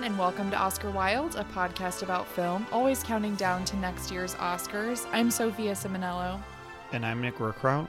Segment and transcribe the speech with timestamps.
[0.00, 4.10] everyone, and welcome to Oscar Wilde, a podcast about film, always counting down to next
[4.10, 5.06] year's Oscars.
[5.12, 6.40] I'm Sophia Simonello.
[6.92, 7.86] And I'm Nick Rookrout.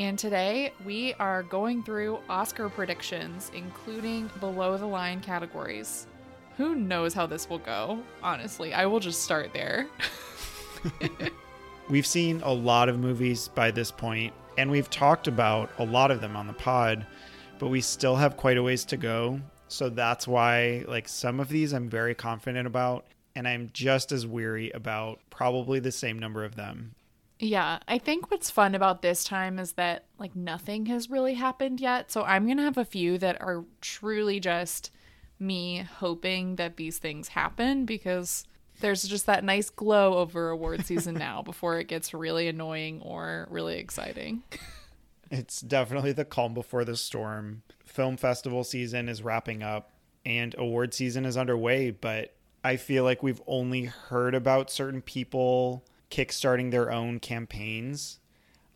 [0.00, 6.08] And today we are going through Oscar predictions, including below the line categories.
[6.56, 8.02] Who knows how this will go?
[8.24, 9.86] Honestly, I will just start there.
[11.88, 16.10] we've seen a lot of movies by this point, and we've talked about a lot
[16.10, 17.06] of them on the pod,
[17.60, 19.40] but we still have quite a ways to go.
[19.68, 24.26] So that's why, like, some of these I'm very confident about, and I'm just as
[24.26, 26.94] weary about probably the same number of them.
[27.38, 31.80] Yeah, I think what's fun about this time is that, like, nothing has really happened
[31.80, 32.10] yet.
[32.10, 34.90] So I'm going to have a few that are truly just
[35.38, 38.44] me hoping that these things happen because
[38.80, 43.46] there's just that nice glow over award season now before it gets really annoying or
[43.50, 44.42] really exciting.
[45.30, 47.62] It's definitely the calm before the storm.
[47.96, 49.90] Film festival season is wrapping up
[50.26, 55.82] and award season is underway, but I feel like we've only heard about certain people
[56.10, 58.18] kickstarting their own campaigns.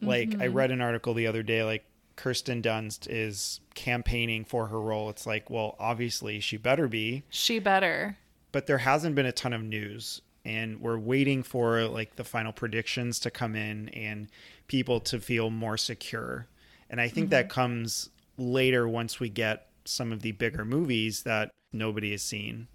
[0.00, 0.40] Like mm-hmm.
[0.40, 1.84] I read an article the other day like
[2.16, 5.10] Kirsten Dunst is campaigning for her role.
[5.10, 7.24] It's like, well, obviously she better be.
[7.28, 8.16] She better.
[8.52, 12.52] But there hasn't been a ton of news and we're waiting for like the final
[12.52, 14.28] predictions to come in and
[14.66, 16.46] people to feel more secure.
[16.88, 17.32] And I think mm-hmm.
[17.32, 22.68] that comes later once we get some of the bigger movies that nobody has seen.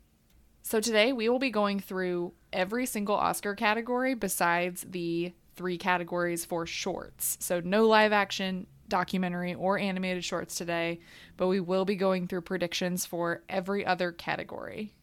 [0.64, 6.44] So today we will be going through every single Oscar category besides the three categories
[6.44, 7.38] for shorts.
[7.39, 11.00] So no live action, documentary, or animated shorts today,
[11.38, 14.94] but we will be going through predictions for every other category.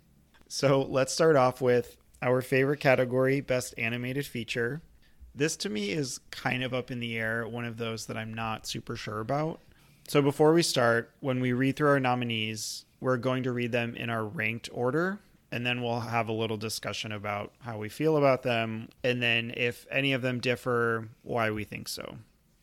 [0.49, 4.83] So let's start off with our favorite category, Best Animated Feature.
[5.35, 8.35] This to me is kind of up in the air, one of those that I'm
[8.35, 9.61] not super sure about.
[10.13, 13.95] So before we start, when we read through our nominees, we're going to read them
[13.97, 18.19] in our ranked order, and then we'll have a little discussion about how we feel
[18.19, 22.19] about them, and then if any of them differ, why we think so.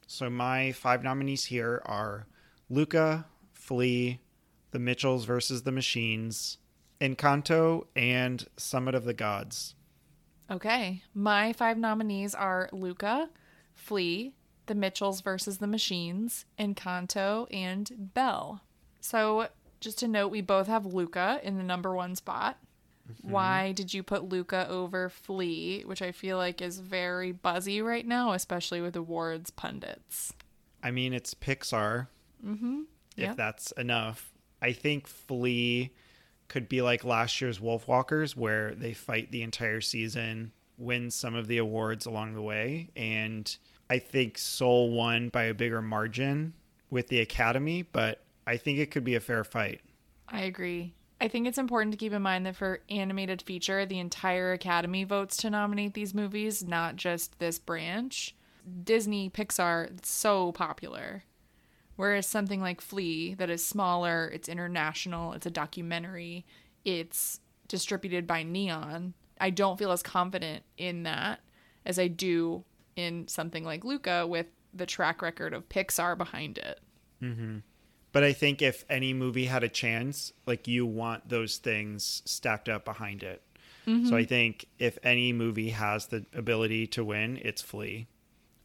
[0.06, 2.28] So my five nominees here are
[2.70, 4.20] Luca, Flee,
[4.70, 6.60] The Mitchells versus the Machines,
[7.02, 9.74] Encanto, and Summit of the Gods.
[10.52, 11.02] Okay.
[11.16, 13.32] My five nominees are Luca,
[13.74, 14.36] Flee,
[14.70, 18.62] The Mitchells versus the Machines, Encanto, and Belle.
[19.02, 19.48] So,
[19.82, 22.60] just to note, we both have Luca in the number one spot.
[23.12, 23.32] Mm-hmm.
[23.32, 28.06] Why did you put Luca over Flee, which I feel like is very buzzy right
[28.06, 30.34] now, especially with awards pundits?
[30.84, 32.06] I mean, it's Pixar.
[32.46, 32.82] Mm-hmm.
[33.18, 34.32] If that's enough.
[34.62, 35.94] I think Flee
[36.48, 41.48] could be like last year's Wolfwalkers, where they fight the entire season, win some of
[41.48, 42.92] the awards along the way.
[42.96, 43.58] And
[43.90, 46.54] I think Soul won by a bigger margin
[46.90, 49.82] with the Academy, but I think it could be a fair fight.
[50.28, 50.94] I agree.
[51.22, 55.04] I think it's important to keep in mind that for animated feature, the entire Academy
[55.04, 58.36] votes to nominate these movies, not just this branch.
[58.84, 61.24] Disney, Pixar, it's so popular.
[61.96, 66.46] Whereas something like Flee, that is smaller, it's international, it's a documentary,
[66.86, 71.40] it's distributed by Neon, I don't feel as confident in that
[71.86, 72.66] as I do
[73.00, 76.80] in something like Luca with the track record of Pixar behind it.
[77.22, 77.58] Mm-hmm.
[78.12, 82.70] But I think if any movie had a chance, like you want those things stacked
[82.70, 83.42] up behind it.
[83.88, 84.08] Mm-hmm.
[84.08, 88.08] So I think if any movie has the ability to win, it's Flee.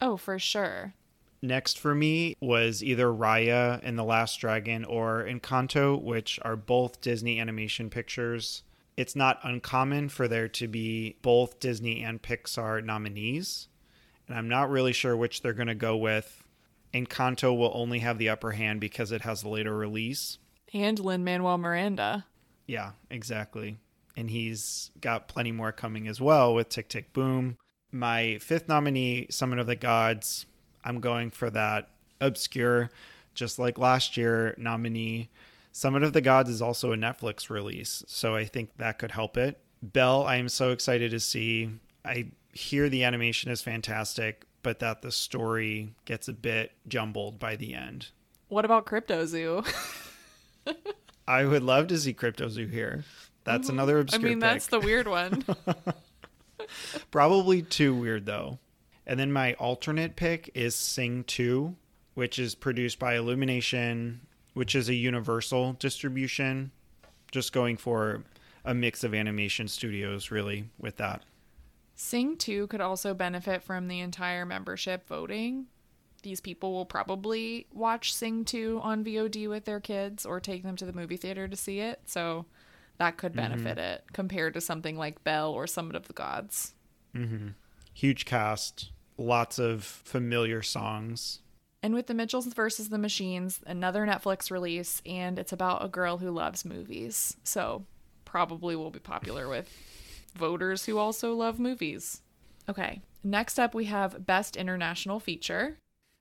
[0.00, 0.94] Oh, for sure.
[1.40, 7.02] Next for me was either Raya and the Last Dragon or Encanto, which are both
[7.02, 8.62] Disney animation pictures.
[8.96, 13.68] It's not uncommon for there to be both Disney and Pixar nominees,
[14.28, 16.42] and I'm not really sure which they're going to go with.
[16.92, 20.38] Encanto will only have the upper hand because it has the later release.
[20.72, 22.26] And Lin Manuel Miranda.
[22.66, 23.78] Yeah, exactly.
[24.16, 27.56] And he's got plenty more coming as well with Tick Tick Boom.
[27.90, 30.46] My fifth nominee, Summit of the Gods,
[30.84, 31.90] I'm going for that
[32.20, 32.90] obscure,
[33.34, 35.30] just like last year, nominee.
[35.72, 39.36] Summit of the Gods is also a Netflix release, so I think that could help
[39.36, 39.58] it.
[39.82, 41.70] Belle, I am so excited to see.
[42.04, 47.56] I hear the animation is fantastic, but that the story gets a bit jumbled by
[47.56, 48.08] the end.
[48.48, 49.62] What about Crypto Zoo?
[51.28, 53.04] I would love to see Crypto Zoo here.
[53.44, 53.76] That's mm-hmm.
[53.76, 54.20] another obscure.
[54.20, 54.40] I mean, pick.
[54.40, 55.44] that's the weird one.
[57.10, 58.58] Probably too weird though.
[59.06, 61.74] And then my alternate pick is Sing 2,
[62.14, 64.20] which is produced by Illumination,
[64.54, 66.70] which is a universal distribution.
[67.30, 68.22] Just going for
[68.64, 71.22] a mix of animation studios, really, with that.
[71.94, 75.66] Sing 2 could also benefit from the entire membership voting.
[76.22, 80.76] These people will probably watch Sing 2 on VOD with their kids or take them
[80.76, 82.00] to the movie theater to see it.
[82.06, 82.46] So
[82.98, 83.54] that could mm-hmm.
[83.54, 86.74] benefit it compared to something like Belle or Summit of the Gods.
[87.14, 87.48] Mm-hmm.
[87.92, 91.40] Huge cast, lots of familiar songs.
[91.82, 96.16] And with The Mitchells versus the Machines, another Netflix release, and it's about a girl
[96.16, 97.36] who loves movies.
[97.44, 97.84] So
[98.24, 99.68] probably will be popular with
[100.34, 102.22] voters who also love movies.
[102.68, 105.78] Okay, next up we have Best International Feature.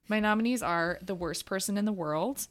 [0.07, 2.48] My nominees are The Worst Person in the World,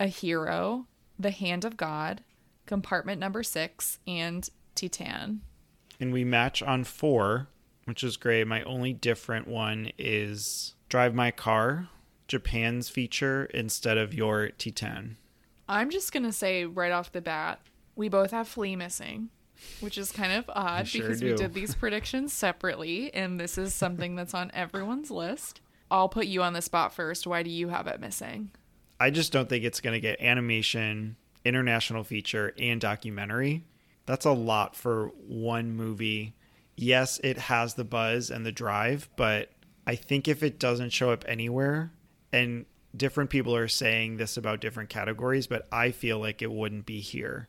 [0.00, 0.86] A Hero,
[1.18, 2.22] The Hand of God,
[2.66, 5.42] Compartment Number Six, and Titan.
[6.00, 7.48] And we match on four,
[7.84, 8.46] which is great.
[8.46, 11.88] My only different one is Drive My Car,
[12.26, 15.16] Japan's feature instead of your Titan.
[15.68, 17.60] I'm just gonna say right off the bat,
[17.96, 19.30] we both have Flee missing,
[19.80, 23.74] which is kind of odd sure because we did these predictions separately, and this is
[23.74, 25.60] something that's on everyone's list.
[25.90, 27.26] I'll put you on the spot first.
[27.26, 28.50] Why do you have it missing?
[29.00, 33.64] I just don't think it's going to get animation, international feature, and documentary.
[34.06, 36.34] That's a lot for one movie.
[36.76, 39.50] Yes, it has the buzz and the drive, but
[39.86, 41.92] I think if it doesn't show up anywhere,
[42.32, 42.66] and
[42.96, 47.00] different people are saying this about different categories, but I feel like it wouldn't be
[47.00, 47.48] here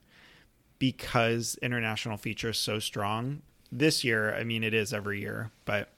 [0.80, 3.42] because international feature is so strong.
[3.72, 5.90] This year, I mean, it is every year, but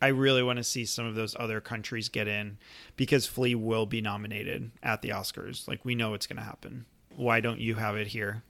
[0.00, 2.56] I really want to see some of those other countries get in
[2.96, 5.68] because Flee will be nominated at the Oscars.
[5.68, 6.86] Like we know it's going to happen.
[7.16, 8.42] Why don't you have it here?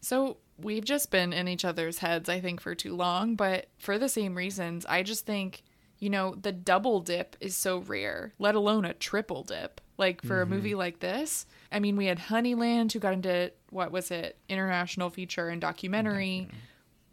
[0.00, 3.98] So we've just been in each other's heads, I think, for too long, but for
[3.98, 5.62] the same reasons, I just think,
[6.00, 9.80] you know, the double dip is so rare, let alone a triple dip.
[9.98, 10.54] Like for a mm-hmm.
[10.54, 15.10] movie like this, I mean, we had Honeyland who got into what was it, international
[15.10, 16.48] feature and documentary.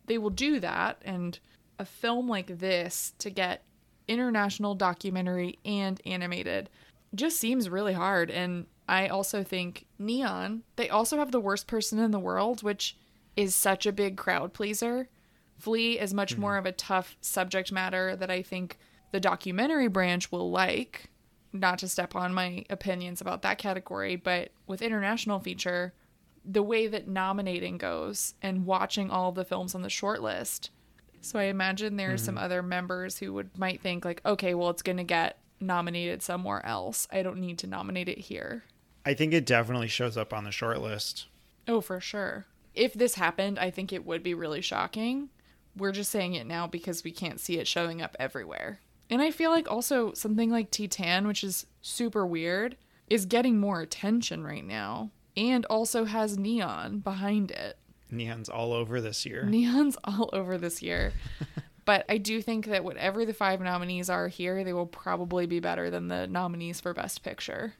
[0.05, 1.37] They will do that, and
[1.79, 3.63] a film like this to get
[4.07, 6.69] international documentary and animated
[7.15, 8.29] just seems really hard.
[8.29, 12.95] And I also think Neon, they also have the worst person in the world, which
[13.35, 15.09] is such a big crowd pleaser.
[15.57, 16.41] Flee is much mm-hmm.
[16.41, 18.77] more of a tough subject matter that I think
[19.11, 21.09] the documentary branch will like.
[21.59, 25.93] Not to step on my opinions about that category, but with international feature,
[26.43, 30.69] the way that nominating goes and watching all the films on the short list.
[31.21, 32.43] So I imagine there are some mm-hmm.
[32.43, 36.63] other members who would might think like, okay, well it's going to get nominated somewhere
[36.65, 37.07] else.
[37.11, 38.63] I don't need to nominate it here.
[39.05, 41.27] I think it definitely shows up on the short list.
[41.67, 42.45] Oh, for sure.
[42.73, 45.29] If this happened, I think it would be really shocking.
[45.77, 48.79] We're just saying it now because we can't see it showing up everywhere.
[49.09, 52.75] And I feel like also something like Titan, which is super weird,
[53.07, 57.77] is getting more attention right now and also has neon behind it.
[58.11, 59.43] Neon's all over this year.
[59.49, 61.13] Neon's all over this year.
[61.85, 65.59] but I do think that whatever the five nominees are here, they will probably be
[65.59, 67.73] better than the nominees for Best Picture.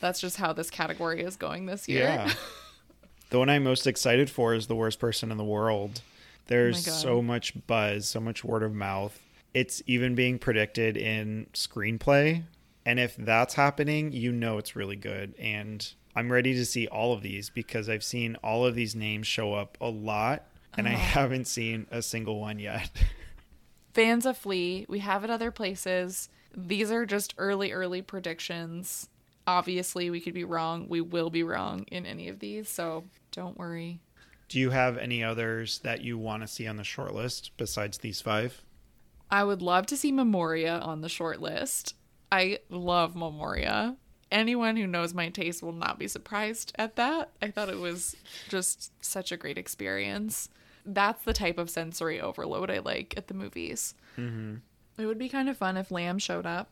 [0.00, 2.04] That's just how this category is going this year.
[2.04, 2.32] Yeah.
[3.30, 6.00] the one I'm most excited for is The Worst Person in the World.
[6.46, 6.98] There's oh God.
[6.98, 9.20] so much buzz, so much word of mouth.
[9.52, 12.44] It's even being predicted in screenplay.
[12.86, 15.34] And if that's happening, you know it's really good.
[15.38, 19.26] And I'm ready to see all of these because I've seen all of these names
[19.26, 20.96] show up a lot and I oh.
[20.96, 22.90] haven't seen a single one yet.
[23.92, 26.28] Fans of Flee, we have it other places.
[26.56, 29.08] These are just early, early predictions.
[29.46, 30.86] Obviously, we could be wrong.
[30.88, 34.00] We will be wrong in any of these, so don't worry.
[34.48, 37.98] Do you have any others that you want to see on the short list besides
[37.98, 38.62] these five?
[39.30, 41.94] I would love to see Memoria on the short list.
[42.32, 43.96] I love Memoria.
[44.30, 47.30] Anyone who knows my taste will not be surprised at that.
[47.42, 48.16] I thought it was
[48.48, 50.48] just such a great experience.
[50.86, 53.94] That's the type of sensory overload I like at the movies.
[54.16, 54.56] Mm-hmm.
[54.98, 56.68] It would be kind of fun if Lamb showed up.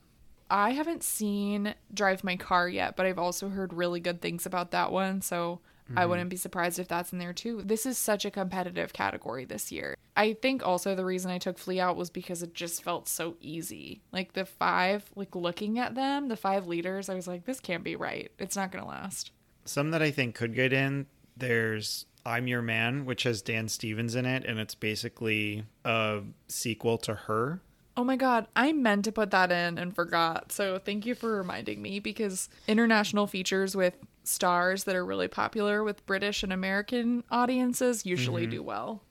[0.50, 4.70] I haven't seen Drive My Car yet, but I've also heard really good things about
[4.70, 5.60] that one, so
[5.96, 6.10] I mm-hmm.
[6.10, 7.62] wouldn't be surprised if that's in there too.
[7.62, 9.96] This is such a competitive category this year.
[10.16, 13.36] I think also the reason I took Flee out was because it just felt so
[13.40, 14.02] easy.
[14.12, 17.84] Like the five, like looking at them, the five leaders, I was like, this can't
[17.84, 18.30] be right.
[18.38, 19.30] It's not going to last.
[19.64, 24.14] Some that I think could get in, there's I'm Your Man, which has Dan Stevens
[24.14, 27.60] in it, and it's basically a sequel to her.
[27.96, 30.52] Oh my god, I meant to put that in and forgot.
[30.52, 33.96] So thank you for reminding me because international features with
[34.28, 38.50] stars that are really popular with British and American audiences usually mm-hmm.
[38.52, 39.02] do well.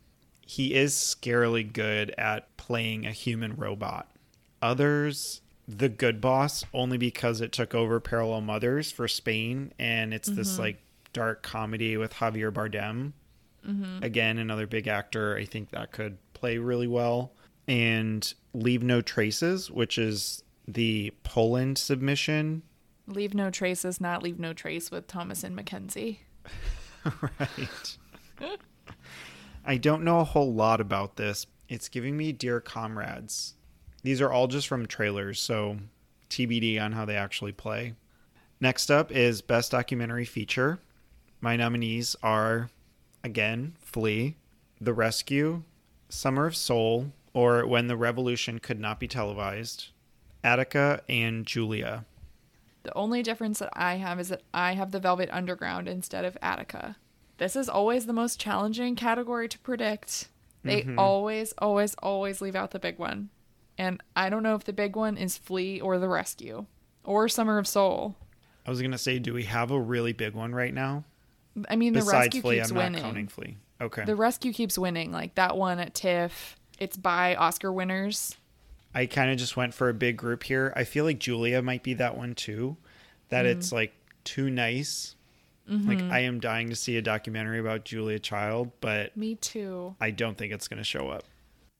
[0.41, 4.09] He is scarily good at playing a human robot.
[4.61, 10.29] Others, The Good Boss, only because it took over Parallel Mothers for Spain, and it's
[10.29, 10.61] this mm-hmm.
[10.61, 10.81] like
[11.13, 13.11] dark comedy with Javier Bardem.
[13.67, 14.03] Mm-hmm.
[14.03, 15.35] Again, another big actor.
[15.35, 17.33] I think that could play really well.
[17.67, 22.61] And Leave No Traces, which is the Poland submission.
[23.07, 26.19] Leave no traces, not leave no trace with Thomasin McKenzie.
[27.39, 27.97] right.
[29.65, 31.47] I don't know a whole lot about this.
[31.69, 33.53] It's giving me Dear Comrades.
[34.03, 35.77] These are all just from trailers, so
[36.29, 37.93] TBD on how they actually play.
[38.59, 40.79] Next up is Best Documentary Feature.
[41.39, 42.69] My nominees are,
[43.23, 44.35] again, Flee,
[44.81, 45.63] The Rescue,
[46.09, 49.89] Summer of Soul, or When the Revolution Could Not Be Televised,
[50.43, 52.05] Attica, and Julia.
[52.87, 56.37] The only difference that I have is that I have the Velvet Underground instead of
[56.41, 56.95] Attica.
[57.37, 60.29] This is always the most challenging category to predict.
[60.63, 60.97] They Mhm.
[60.97, 63.27] always, always, always leave out the big one.
[63.77, 66.65] And I don't know if the big one is Flee or The Rescue
[67.03, 68.15] or Summer of Soul.
[68.65, 71.03] I was going to say, do we have a really big one right now?
[71.69, 72.93] I mean, The Besides Rescue Flee, keeps I'm winning.
[72.93, 73.57] not counting Flee.
[73.81, 74.05] Okay.
[74.05, 75.11] The Rescue keeps winning.
[75.11, 78.37] Like that one at TIFF, it's by Oscar winners.
[78.97, 80.73] I kind of just went for a big group here.
[80.75, 82.77] I feel like Julia might be that one too.
[83.29, 83.59] That Mm-hmm.
[83.59, 85.15] it's like too nice.
[85.69, 89.95] Like I am dying to see a documentary about Julia Child, but Me too.
[89.99, 91.25] I don't think it's going to show up.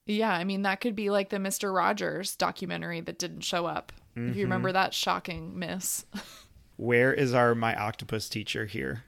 [0.05, 1.73] Yeah, I mean that could be like the Mr.
[1.73, 3.93] Rogers documentary that didn't show up.
[4.17, 6.05] If you remember that shocking miss.
[6.77, 9.03] Where is our my octopus teacher here?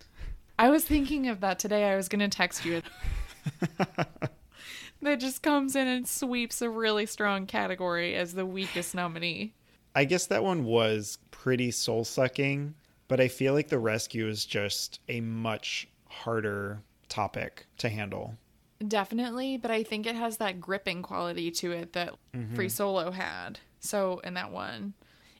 [0.57, 1.83] I was thinking of that today.
[1.91, 2.81] I was going to text you.
[5.01, 9.53] that just comes in and sweeps a really strong category as the weakest nominee.
[9.95, 12.75] I guess that one was pretty soul sucking,
[13.07, 18.35] but I feel like the rescue is just a much harder topic to handle.
[18.87, 22.55] Definitely, but I think it has that gripping quality to it that mm-hmm.
[22.55, 23.59] Free Solo had.
[23.81, 24.93] So, in that one,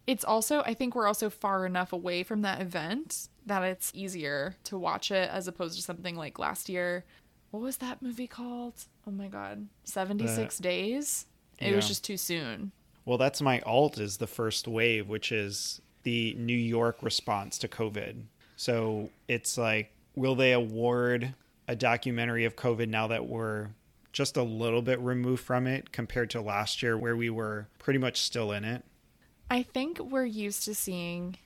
[0.08, 4.56] it's also, I think we're also far enough away from that event that it's easier
[4.66, 7.06] to watch it as opposed to something like last year.
[7.52, 8.74] What was that movie called?
[9.08, 9.68] Oh my God.
[9.84, 11.26] 76 Days?
[11.60, 12.72] It was just too soon.
[13.06, 17.68] Well, that's my alt is the first wave, which is the New York response to
[17.68, 18.24] COVID.
[18.56, 21.34] So it's like, will they award
[21.68, 23.70] a documentary of COVID now that we're
[24.12, 28.00] just a little bit removed from it compared to last year where we were pretty
[28.00, 28.84] much still in it?
[29.52, 31.38] I think we're used to seeing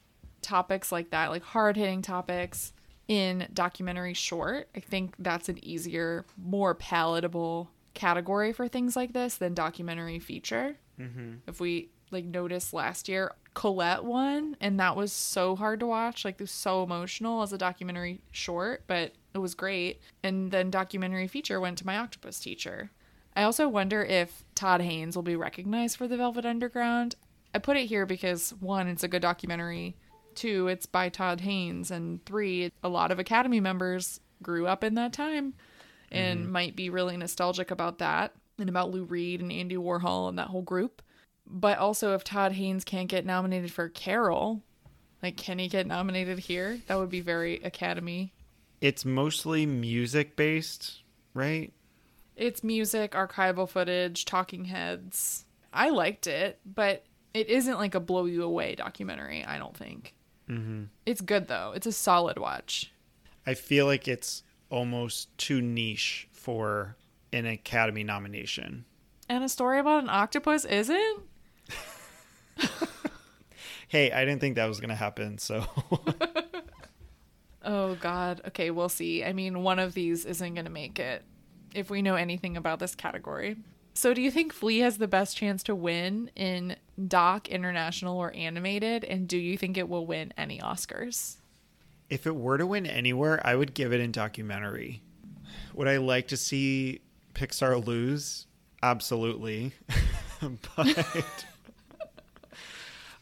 [0.42, 2.74] topics like that, like hard hitting topics
[3.08, 4.70] in documentary short.
[4.76, 10.78] I think that's an easier, more palatable category for things like this than documentary feature.
[11.00, 11.36] Mm-hmm.
[11.48, 16.26] If we like noticed last year, Colette won, and that was so hard to watch.
[16.26, 20.02] Like, it was so emotional as a documentary short, but it was great.
[20.24, 22.92] And then documentary feature went to my octopus teacher.
[23.36, 27.16] I also wonder if Todd Haynes will be recognized for The Velvet Underground.
[27.54, 29.96] I put it here because one, it's a good documentary.
[30.36, 31.92] Two, it's by Todd Haynes.
[31.92, 35.54] And three, a lot of Academy members grew up in that time
[36.12, 36.52] and mm-hmm.
[36.52, 40.48] might be really nostalgic about that and about Lou Reed and Andy Warhol and that
[40.48, 41.02] whole group.
[41.46, 44.62] But also, if Todd Haynes can't get nominated for Carol,
[45.22, 46.80] like, can he get nominated here?
[46.88, 48.34] That would be very Academy.
[48.82, 51.02] It's mostly music based,
[51.34, 51.74] right?
[52.36, 55.46] It's music, archival footage, talking heads.
[55.72, 60.14] I liked it, but it isn't like a blow you away documentary, I don't think.
[60.54, 60.84] Mm-hmm.
[61.06, 61.74] It's good, though.
[61.76, 62.92] It's a solid watch.
[63.46, 66.96] I feel like it's almost too niche for
[67.32, 68.86] an Academy nomination.
[69.30, 71.20] And a story about an octopus isn't?
[73.94, 75.66] Hey, I didn't think that was going to happen, so
[77.64, 78.42] Oh, God.
[78.48, 79.24] Okay, we'll see.
[79.24, 81.24] I mean, one of these isn't going to make it
[81.76, 83.56] if we know anything about this category.
[83.94, 86.76] So, do you think Flee has the best chance to win in
[87.08, 89.04] doc, international, or animated?
[89.04, 91.38] And do you think it will win any Oscars?
[92.14, 95.02] if it were to win anywhere, I would give it in documentary.
[95.74, 97.02] Would I like to see
[97.34, 98.46] Pixar lose?
[98.84, 99.74] Absolutely.
[100.76, 101.46] but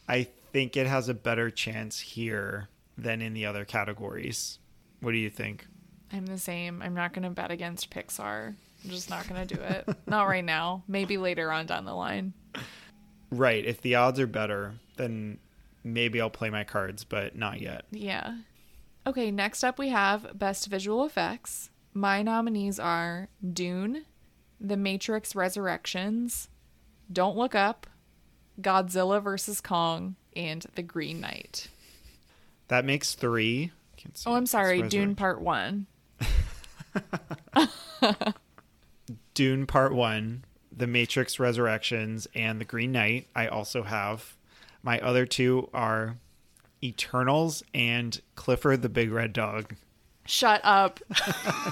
[0.06, 4.58] I think it has a better chance here than in the other categories.
[5.00, 5.66] What do you think?
[6.12, 6.82] I'm the same.
[6.82, 8.56] I'm not going to bet against Pixar.
[8.84, 9.88] I'm just not going to do it.
[10.06, 10.82] not right now.
[10.88, 12.32] Maybe later on down the line.
[13.30, 13.64] Right.
[13.64, 15.38] If the odds are better, then
[15.84, 17.84] maybe I'll play my cards, but not yet.
[17.90, 18.38] Yeah.
[19.06, 21.70] Okay, next up we have Best Visual Effects.
[21.94, 24.04] My nominees are Dune,
[24.60, 26.48] The Matrix Resurrections,
[27.12, 27.86] Don't Look Up,
[28.60, 29.60] Godzilla vs.
[29.60, 31.68] Kong, and The Green Knight.
[32.68, 33.72] That makes three.
[34.24, 35.86] Oh, I'm sorry, Dune Part 1.
[39.34, 43.28] Dune Part One, The Matrix Resurrections, and The Green Knight.
[43.34, 44.36] I also have.
[44.82, 46.16] My other two are
[46.82, 49.76] Eternals and Clifford the Big Red Dog.
[50.26, 51.00] Shut up.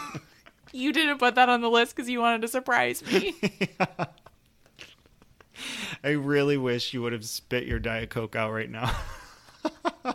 [0.72, 3.34] you didn't put that on the list because you wanted to surprise me.
[6.02, 8.96] I really wish you would have spit your Diet Coke out right now.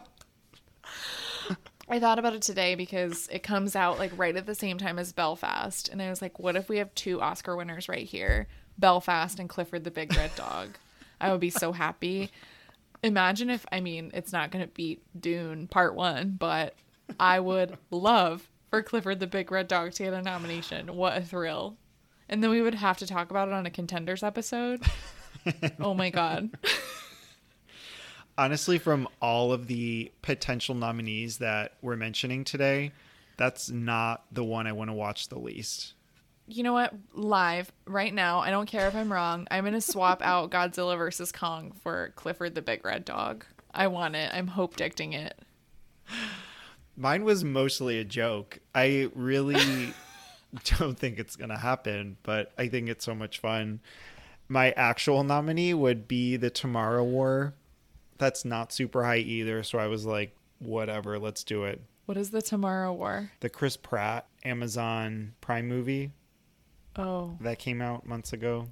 [1.87, 4.97] I thought about it today because it comes out like right at the same time
[4.97, 5.87] as Belfast.
[5.89, 8.47] And I was like, what if we have two Oscar winners right here?
[8.77, 10.77] Belfast and Clifford the Big Red Dog.
[11.21, 12.31] I would be so happy.
[13.03, 16.75] Imagine if, I mean, it's not going to beat Dune Part 1, but
[17.19, 20.95] I would love for Clifford the Big Red Dog to get a nomination.
[20.95, 21.77] What a thrill.
[22.27, 24.81] And then we would have to talk about it on a contenders episode.
[25.79, 26.49] oh my God.
[28.37, 32.91] Honestly, from all of the potential nominees that we're mentioning today,
[33.37, 35.93] that's not the one I want to watch the least.
[36.47, 36.93] You know what?
[37.13, 39.47] Live right now, I don't care if I'm wrong.
[39.49, 43.45] I'm to swap out Godzilla versus Kong for Clifford the Big Red Dog.
[43.73, 44.31] I want it.
[44.33, 45.37] I'm hope dicting it.
[46.97, 48.59] Mine was mostly a joke.
[48.73, 49.93] I really
[50.79, 53.81] don't think it's going to happen, but I think it's so much fun.
[54.47, 57.53] My actual nominee would be the Tomorrow War.
[58.17, 61.81] That's not super high either, so I was like, whatever, let's do it.
[62.05, 63.31] What is the Tomorrow War?
[63.39, 66.11] The Chris Pratt Amazon Prime movie
[66.95, 68.69] Oh, that came out months ago.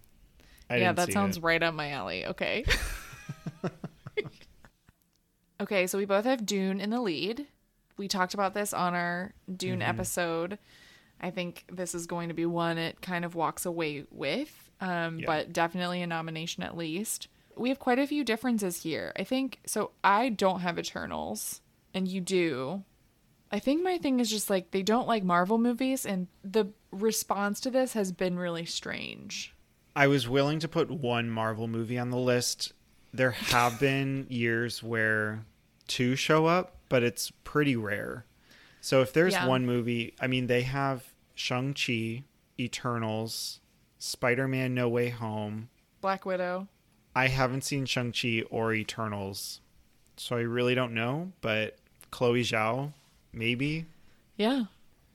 [0.69, 1.43] I yeah, that sounds it.
[1.43, 2.25] right up my alley.
[2.25, 2.63] Okay.
[5.62, 7.47] okay, so we both have Dune in the lead.
[7.97, 9.89] We talked about this on our Dune Mm-hmm.
[9.89, 10.57] episode.
[11.21, 15.19] I think this is going to be one it kind of walks away with, um,
[15.19, 15.25] Yeah.
[15.27, 17.27] but definitely a nomination at least.
[17.57, 19.12] We have quite a few differences here.
[19.17, 19.91] I think so.
[20.03, 21.62] I don't have Eternals,
[21.93, 22.83] and you do.
[23.51, 27.60] I think my thing is just like they don't like Marvel movies, and the response
[27.62, 29.53] to this has been really strange.
[29.95, 32.74] I was willing to put one Marvel movie on the list.
[33.13, 35.45] There have been years where
[35.88, 38.25] two show up, but it's pretty rare.
[38.81, 39.45] So if there's Yeah.
[39.48, 42.24] one movie, I mean, they have Shang-Chi,
[42.60, 43.60] Eternals,
[44.00, 45.69] Spider Man No Way Home.
[46.01, 46.67] Black Widow.
[47.15, 49.61] I haven't seen Shang-Chi or Eternals,
[50.18, 51.77] so I really don't know, but
[52.11, 52.94] Chloe Zhao,
[53.31, 53.85] maybe.
[54.35, 54.66] Yeah.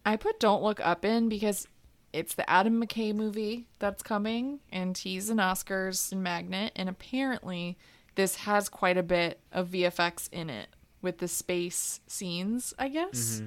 [0.06, 1.66] I put Don't Look Up in because
[2.12, 7.76] it's the Adam McKay movie that's coming, and he's an Oscars magnet, and apparently
[8.14, 10.68] this has quite a bit of VFX in it
[11.02, 13.36] with the space scenes, I guess.
[13.36, 13.46] Mm-hmm.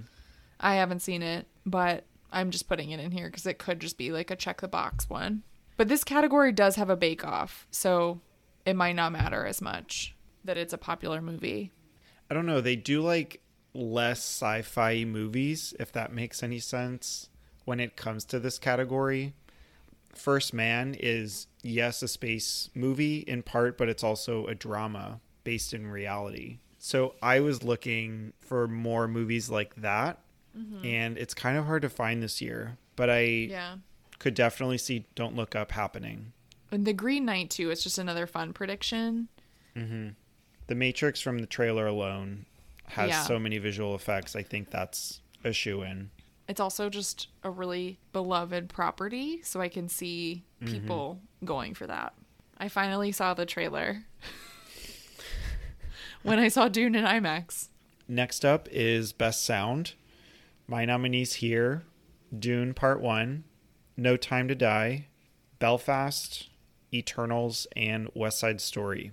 [0.59, 3.97] I haven't seen it, but I'm just putting it in here because it could just
[3.97, 5.43] be like a check the box one.
[5.75, 8.21] But this category does have a bake off, so
[8.65, 11.71] it might not matter as much that it's a popular movie.
[12.29, 12.61] I don't know.
[12.61, 13.41] They do like
[13.73, 17.29] less sci-fi movies, if that makes any sense.
[17.65, 19.33] When it comes to this category,
[20.13, 25.73] First Man is yes a space movie in part, but it's also a drama based
[25.73, 26.59] in reality.
[26.79, 30.19] So I was looking for more movies like that,
[30.57, 30.83] mm-hmm.
[30.83, 32.77] and it's kind of hard to find this year.
[32.95, 33.75] But I Yeah.
[34.19, 36.33] could definitely see Don't Look Up happening.
[36.71, 37.69] And the Green Knight too.
[37.69, 39.27] It's just another fun prediction.
[39.75, 40.09] Mm-hmm.
[40.67, 42.45] The Matrix from the trailer alone
[42.87, 43.23] has Yeah.
[43.23, 44.35] so many visual effects.
[44.35, 46.11] I think that's a shoe in.
[46.47, 50.73] It's also just a really beloved property, so I can see mm-hmm.
[50.73, 52.13] people going for that.
[52.57, 54.03] I finally saw the trailer
[56.23, 57.69] when I saw Dune in IMAX.
[58.07, 59.93] Next up is Best Sound.
[60.67, 61.83] My nominees here
[62.37, 63.43] Dune Part 1,
[63.97, 65.07] No Time to Die,
[65.59, 66.49] Belfast,
[66.93, 69.11] Eternals, and West Side Story.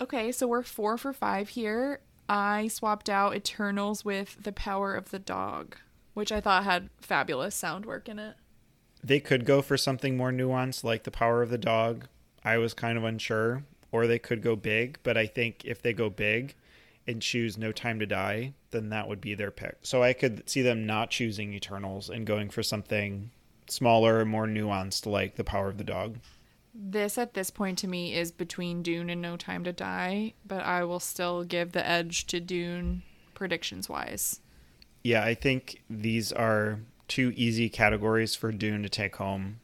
[0.00, 2.00] Okay, so we're four for five here.
[2.28, 5.76] I swapped out Eternals with The Power of the Dog,
[6.14, 8.36] which I thought had fabulous sound work in it.
[9.02, 12.08] They could go for something more nuanced like The Power of the Dog.
[12.44, 13.64] I was kind of unsure.
[13.92, 16.54] Or they could go big, but I think if they go big
[17.06, 19.78] and choose No Time to Die, then that would be their pick.
[19.82, 23.30] So I could see them not choosing Eternals and going for something
[23.68, 26.18] smaller and more nuanced like The Power of the Dog.
[26.78, 30.62] This at this point to me is between Dune and No Time to Die, but
[30.62, 33.02] I will still give the edge to Dune
[33.34, 34.40] predictions wise.
[35.02, 39.60] Yeah, I think these are two easy categories for Dune to take home.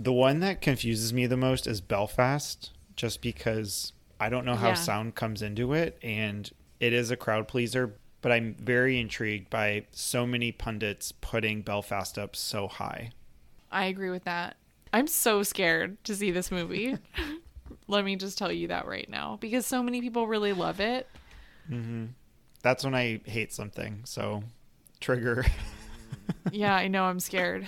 [0.00, 4.68] The one that confuses me the most is Belfast, just because I don't know how
[4.68, 4.74] Yeah.
[4.74, 6.50] sound comes into it, and
[6.80, 7.94] it is a crowd pleaser.
[8.22, 13.12] But I'm very intrigued by so many pundits putting Belfast up so high.
[13.70, 14.56] I agree with that.
[14.92, 16.96] I'm so scared to see this movie.
[17.88, 21.08] Let me just tell you that right now because so many people really love it.
[21.70, 22.06] Mm-hmm.
[22.62, 24.00] That's when I hate something.
[24.04, 24.42] So,
[25.00, 25.44] trigger.
[26.50, 27.66] Yeah, I know I'm scared.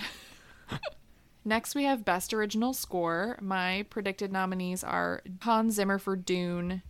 [1.45, 3.37] Next, we have Best Original Score.
[3.41, 6.81] My predicted nominees are Hans Zimmer for Dune,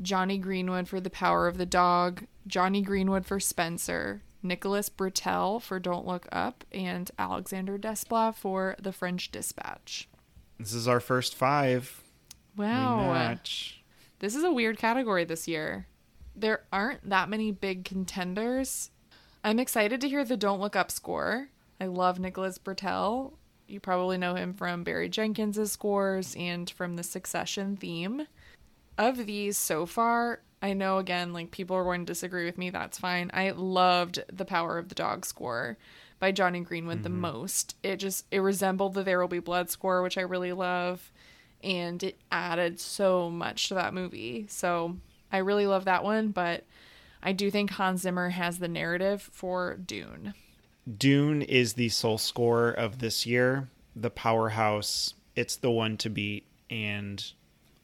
[0.00, 5.78] Jonny Greenwood for The Power of the Dog, Jonny Greenwood for Spencer, Nicholas Britell for
[5.78, 10.08] Don't Look Up, and Alexandre Desplat for The French Dispatch.
[10.58, 12.02] this is our first five.
[12.56, 13.36] Wow.
[14.18, 15.86] This is a weird category this year.
[16.36, 18.90] There aren't that many big contenders.
[19.44, 21.48] I'm excited to hear the Don't Look Up score.
[21.80, 23.32] I love Nicholas Britell.
[23.66, 28.26] You probably know him from Barry Jenkins' scores and from the Succession theme.
[28.98, 32.70] Of these so far, I know again, like people are going to disagree with me.
[32.70, 33.30] That's fine.
[33.34, 35.76] I loved the Power of the Dog score
[36.20, 37.02] by Jonny Greenwood mm-hmm.
[37.02, 37.74] the most.
[37.82, 41.10] It just it resembled the There Will Be Blood score, which I really love,
[41.64, 44.46] and it added so much to that movie.
[44.48, 44.98] So
[45.32, 46.64] I really love that one, but
[47.24, 50.34] I do think Hans Zimmer has the narrative for Dune.
[50.96, 55.14] Dune is the sole score of this year, the powerhouse.
[55.34, 57.24] It's the one to beat, and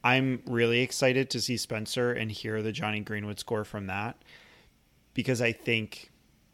[0.04, 4.16] I'm really excited to see Spencer and hear the Jonny Greenwood score from that
[5.14, 6.10] because I think,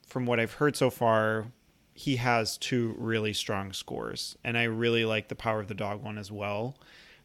[0.06, 1.46] from what I've heard so far,
[1.92, 6.02] he has two really strong scores, and I really like the Power of the Dog
[6.02, 6.76] one as well.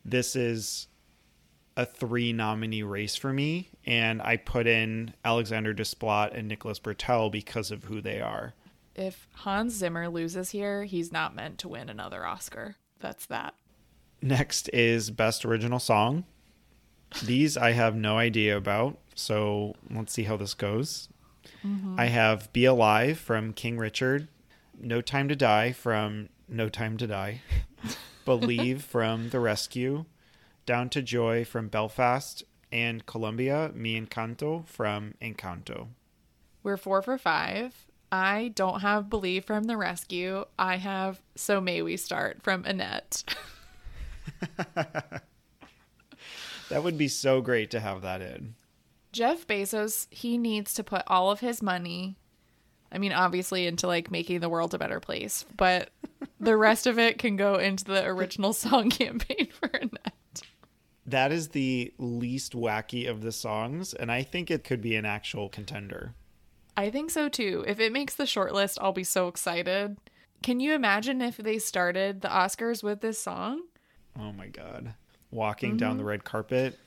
[0.05, 0.87] This is
[1.75, 7.31] a three nominee race for me, and I put in Alexandre Desplat and Nicholas Britell
[7.31, 8.53] because of who they are.
[8.95, 12.75] If Hans Zimmer loses here, he's not meant to win another Oscar.
[12.99, 13.53] That's that.
[14.21, 16.25] Next is Best Original Song.
[17.23, 21.09] These I have no idea about, so let's see how this goes.
[21.65, 21.99] Mm-hmm.
[21.99, 24.27] I have Be Alive from King Richard,
[24.79, 27.41] No Time to Die from No Time to Die,
[28.25, 30.05] Believe from The Rescue,
[30.65, 35.87] Down to Joy from Belfast, and Colombia, Mi Encanto from Encanto.
[36.61, 37.87] We're four for five.
[38.11, 40.45] I don't have Believe from The Rescue.
[40.57, 43.23] I have So May We Start from Annette.
[46.69, 48.55] that would be so great to have that in.
[49.11, 52.15] Jeff Bezos, he needs to put all of his money
[52.91, 55.89] I mean, obviously into like making the world a better place, but
[56.39, 60.41] the rest of it can go into the original song campaign for Annette.
[61.05, 65.05] That is the least wacky of the songs, and I think it could be an
[65.05, 66.13] actual contender.
[66.77, 67.63] I think so too.
[67.67, 69.97] If it makes the shortlist, I'll be so excited.
[70.41, 73.63] Can you imagine if they started the Oscars with this song?
[74.19, 74.93] Oh my god.
[75.31, 75.77] Walking mm-hmm.
[75.77, 76.77] down the red carpet,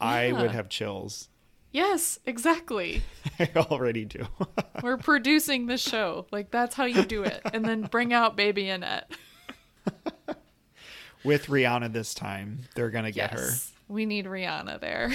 [0.00, 0.06] yeah.
[0.06, 1.28] I would have chills.
[1.72, 3.02] Yes, exactly.
[3.38, 4.26] I already do.
[4.82, 6.26] We're producing the show.
[6.30, 7.40] Like that's how you do it.
[7.52, 9.10] And then bring out baby Annette.
[11.24, 12.60] With Rihanna this time.
[12.74, 13.82] They're going to get yes, her.
[13.88, 15.12] We need Rihanna there.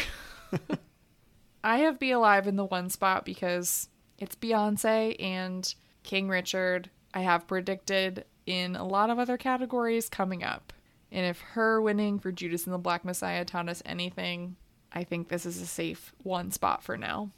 [1.64, 6.90] I have Be Alive in the one spot because it's Beyonce and King Richard.
[7.14, 10.72] I have predicted in a lot of other categories coming up.
[11.12, 14.56] And if her winning for Judas and the Black Messiah taught us anything,
[14.92, 17.32] I think this is a safe one spot for now.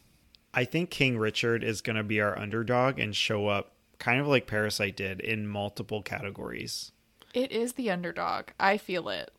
[0.54, 4.28] I think King Richard is going to be our underdog and show up kind of
[4.28, 6.92] like Parasite did in multiple categories.
[7.34, 8.48] It is the underdog.
[8.60, 9.32] I feel it.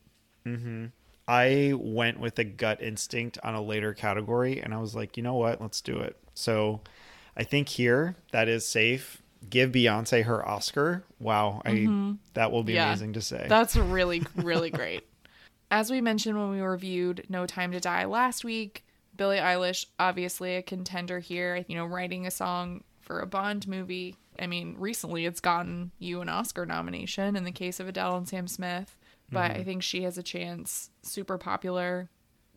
[0.47, 0.87] Mm-hmm.
[1.27, 5.23] I went with a gut instinct on a later category and I was like, you
[5.23, 5.61] know what?
[5.61, 6.17] Let's do it.
[6.35, 6.81] So
[7.37, 9.23] I think here that is safe.
[9.49, 11.05] Give Beyonce her Oscar.
[11.19, 11.63] Wow.
[11.65, 12.13] Mm-hmm.
[12.35, 13.47] That will be yeah, amazing to say.
[13.49, 15.07] That's really, really great.
[15.71, 18.85] As we mentioned when we reviewed No Time to Die last week,
[19.17, 24.17] Billie Eilish, obviously a contender here, you know, writing a song for a Bond movie.
[24.39, 28.29] I mean, recently it's gotten you an Oscar nomination in the case of Adele and
[28.29, 28.97] Sam Smith,
[29.31, 29.61] but mm-hmm.
[29.61, 30.91] I think she has a chance.
[31.03, 32.09] Super popular.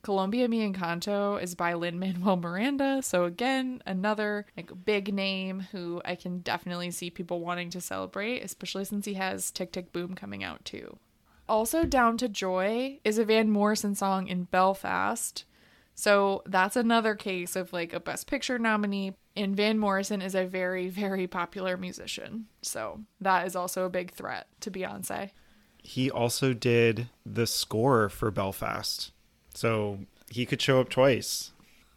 [0.03, 6.01] Colombia Mi Encanto is by Lin Manuel Miranda, so again, another like big name who
[6.03, 10.13] I can definitely see people wanting to celebrate, especially since he has Tick Tick Boom
[10.13, 10.97] coming out too.
[11.47, 15.45] Also, Down to Joy is a Van Morrison song in Belfast.
[15.95, 19.13] So that's another case of like a Best Picture nominee.
[19.37, 22.47] And Van Morrison is a very, very popular musician.
[22.61, 25.31] So that is also a big threat to Beyonce.
[25.77, 29.12] He also did the score for Belfast.
[29.53, 31.51] So he could show up twice.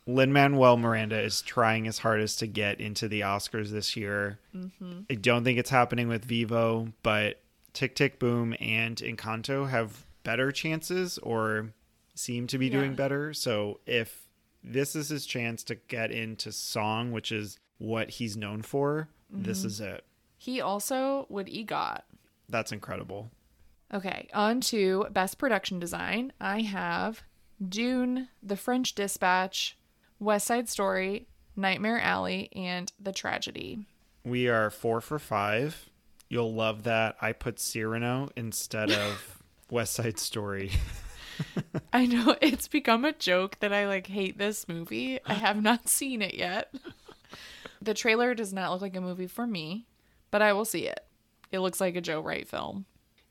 [0.07, 4.39] Lin Manuel Miranda is trying his hardest to get into the Oscars this year.
[4.55, 5.01] Mm-hmm.
[5.11, 7.41] I don't think it's happening with Vivo, but
[7.73, 11.73] Tick Tick Boom and Encanto have better chances or
[12.15, 12.73] seem to be yeah.
[12.73, 13.35] doing better.
[13.35, 14.29] So if
[14.63, 19.43] this is his chance to get into song, which is what he's known for, mm-hmm.
[19.43, 20.05] this is it.
[20.39, 22.03] He also would EGOT.
[22.49, 23.31] That's incredible.
[23.93, 26.33] Okay, on to best production design.
[26.41, 27.23] I have
[27.67, 29.77] Dune, The French Dispatch,
[30.19, 33.87] West Side Story, Nightmare Alley, and The Tragedy.
[34.25, 35.89] We are four for five.
[36.29, 37.17] You'll love that.
[37.21, 40.73] I put Cyrano instead of West Side Story.
[41.93, 45.21] I know it's become a joke that I like hate this movie.
[45.27, 46.75] I have not seen it yet.
[47.81, 49.87] The trailer does not look like a movie for me,
[50.31, 51.01] but I will see it.
[51.53, 52.87] It looks like a Joe Wright film.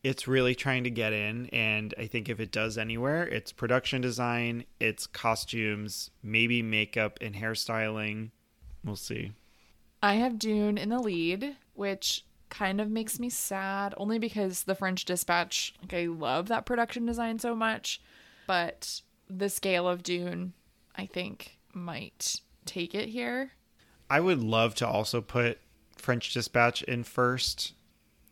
[0.06, 4.02] It's really trying to get in, and I think if it does anywhere, it's production
[4.02, 8.30] design, it's costumes, maybe makeup and hairstyling.
[8.84, 9.32] We'll see.
[10.04, 14.76] I have Dune in the lead, which kind of makes me sad only because the
[14.76, 18.00] French Dispatch, like I love that production design so much,
[18.46, 20.54] but the scale of Dune,
[20.96, 23.54] I think might take it here.
[24.08, 25.58] I would love to also put
[25.98, 27.74] French Dispatch in first.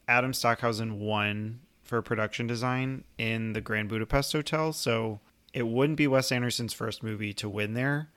[0.05, 5.19] Adam Stockhausen won for production design in the Grand Budapest Hotel, so
[5.53, 8.09] it wouldn't be Wes Anderson's first movie to win there.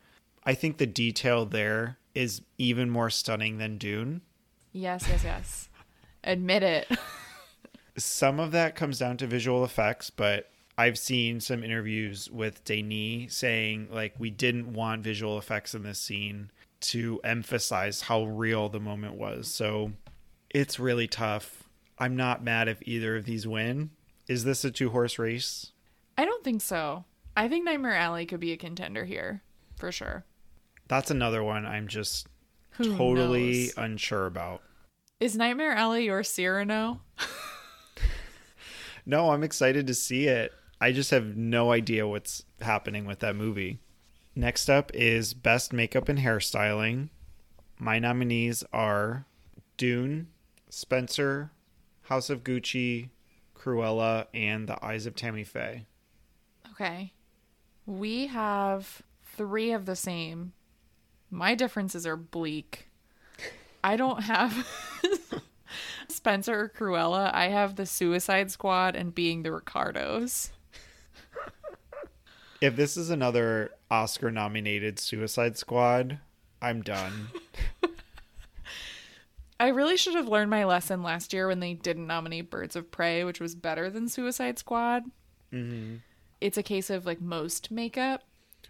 [0.44, 4.22] I think the detail there is even more stunning than Dune.
[4.72, 5.68] Yes, yes, yes.
[6.24, 6.88] Admit it.
[7.98, 13.34] Some of that comes down to visual effects, but I've seen some interviews with Denis
[13.34, 16.50] saying like we didn't want visual effects in this scene
[16.80, 19.48] to emphasize how real the moment was.
[19.48, 19.92] So
[20.50, 21.65] it's really tough.
[21.98, 23.90] I'm not mad if either of these win.
[24.28, 25.72] Is this a two horse race?
[26.18, 27.04] I don't think so.
[27.36, 29.42] I think Nightmare Alley could be a contender here
[29.78, 30.24] for sure.
[30.88, 32.28] That's another one I'm just
[32.72, 33.74] Who totally knows?
[33.76, 34.62] unsure about.
[35.20, 37.00] Is Nightmare Alley your Cyrano?
[39.08, 40.52] No, I'm excited to see it.
[40.80, 43.78] I just have no idea what's happening with that movie.
[44.34, 47.10] Next up is Best Makeup and Hairstyling.
[47.78, 49.24] My nominees are
[49.76, 50.26] Dune,
[50.68, 51.52] Spencer,
[52.06, 53.10] House of Gucci,
[53.56, 55.86] Cruella, and The Eyes of Tammy Faye.
[56.70, 57.12] Okay.
[57.84, 60.52] We have three of the same.
[61.30, 62.88] My differences are bleak.
[63.82, 64.66] I don't have
[66.08, 67.32] Spencer or Cruella.
[67.34, 70.50] I have the Suicide Squad and being the Ricardos.
[72.60, 76.20] If this is another Oscar nominated Suicide Squad,
[76.62, 77.28] I'm done.
[79.58, 82.90] I really should have learned my lesson last year when they didn't nominate Birds of
[82.90, 85.04] Prey, which was better than Suicide Squad.
[85.50, 85.96] hmm
[86.40, 88.22] It's a case of like most makeup.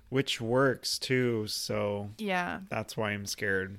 [0.08, 2.60] Which works too, so Yeah.
[2.70, 3.78] that's why I'm scared.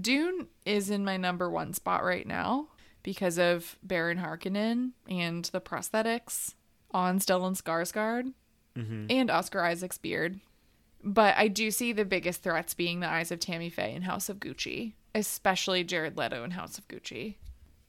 [0.00, 2.68] Dune is in my number one spot right now
[3.02, 6.54] because of Baron Harkonnen and the prosthetics
[6.92, 8.32] on Stellan Skarsgård
[8.76, 10.38] hmm and Oscar Isaac's beard.
[11.02, 14.28] But I do see the biggest threats being the eyes of Tammy Faye in House
[14.28, 17.36] of Gucci, especially Jared Leto in House of Gucci.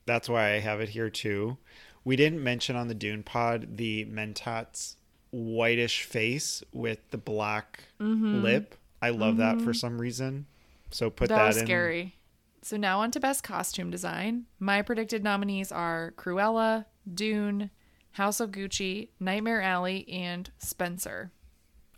[0.06, 1.58] That's why I have it here too.
[2.04, 4.96] We didn't mention on the Dune pod the Mentat's
[5.32, 8.42] whitish face with the black mm-hmm.
[8.42, 8.76] lip.
[9.02, 9.72] I love that for mm-hmm.
[9.74, 10.48] some reason.
[10.92, 11.66] So put that, that, was in.
[11.66, 12.16] scary.
[12.62, 14.46] So now on to best costume design.
[14.60, 17.70] My predicted nominees are Cruella, Dune,
[18.12, 21.32] House of Gucci, Nightmare Alley, and Spencer.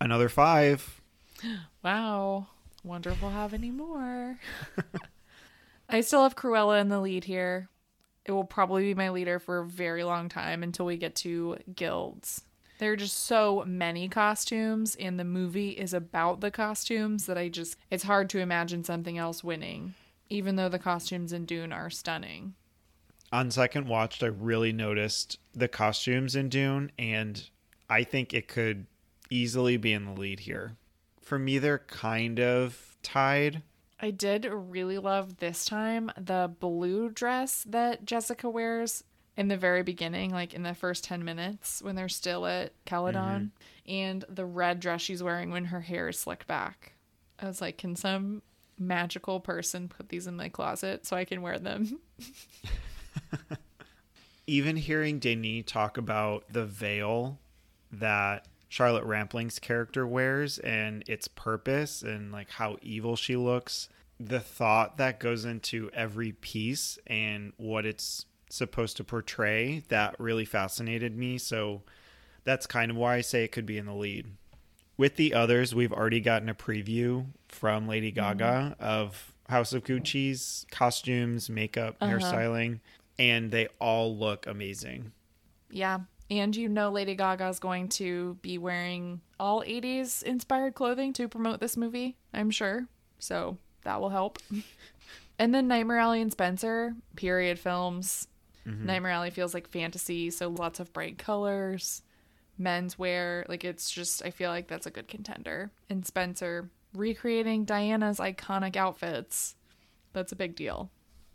[0.00, 1.00] Another five.
[1.82, 2.48] Wow.
[2.84, 4.38] Wonder if we'll have any more.
[5.92, 7.68] I still have Cruella in the lead here.
[8.24, 11.56] It will probably be my leader for a very long time until we get to
[11.74, 12.42] guilds.
[12.78, 17.48] There are just so many costumes, and the movie is about the costumes that I
[17.48, 19.94] just, it's hard to imagine something else winning,
[20.28, 22.54] even though the costumes in Dune are stunning.
[23.32, 27.48] On second watched, I really noticed the costumes in Dune, and
[27.88, 28.86] I think it could
[29.28, 30.76] easily be in the lead here.
[31.20, 33.62] For me, they're kind of tied.
[34.02, 39.04] I did really love this time the blue dress that Jessica wears
[39.36, 43.50] in the very beginning, like in the first 10 minutes when they're still at Caladan,
[43.50, 43.90] mm-hmm.
[43.90, 46.94] and the red dress she's wearing when her hair is slicked back.
[47.38, 48.42] I was like, can some
[48.78, 52.00] magical person put these in my closet so I can wear them?
[54.46, 57.38] even hearing Denis talk about the veil
[57.92, 64.38] that Charlotte Rampling's character wears and its purpose and like how evil she looks, the
[64.40, 71.16] thought that goes into every piece and what it's supposed to portray, that really fascinated
[71.16, 71.36] me.
[71.36, 71.82] So
[72.44, 74.26] that's kind of why I say it could be in the lead.
[74.96, 80.64] With the others, we've already gotten a preview from Lady Gaga of House of Gucci's
[80.70, 82.12] costumes, makeup, Uh-huh.
[82.12, 82.78] hairstyling,
[83.18, 85.10] and they all look amazing.
[85.70, 86.00] Yeah.
[86.30, 91.58] And you know, Lady Gaga's going to be wearing all 80s inspired clothing to promote
[91.58, 92.86] this movie, I'm sure.
[93.18, 94.38] So that will help.
[95.38, 98.28] and then Nightmare Alley and Spencer, period films.
[98.66, 98.86] Mm-hmm.
[98.86, 102.02] Nightmare Alley feels like fantasy, so lots of bright colors,
[102.60, 103.48] menswear.
[103.48, 105.72] Like it's just, I feel like that's a good contender.
[105.88, 109.56] And Spencer, recreating Diana's iconic outfits.
[110.12, 110.90] That's a big deal.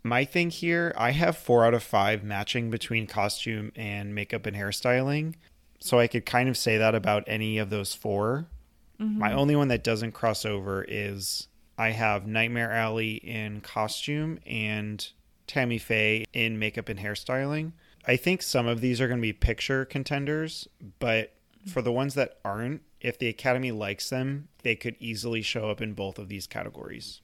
[0.06, 4.56] My thing here, I have four out of five matching between costume and makeup and
[4.56, 5.34] hairstyling.
[5.80, 8.46] So I could kind of say that about any of those 4
[9.00, 9.18] mm-hmm.
[9.18, 15.06] My only one that doesn't cross over is I have Nightmare Alley in costume and
[15.48, 17.72] Tammy Faye in makeup and hairstyling.
[18.06, 20.68] I think some of these are going to be picture contenders,
[21.00, 21.34] but
[21.66, 25.80] for the ones that aren't, if the Academy likes them, they could easily show up
[25.80, 27.20] in both of these categories.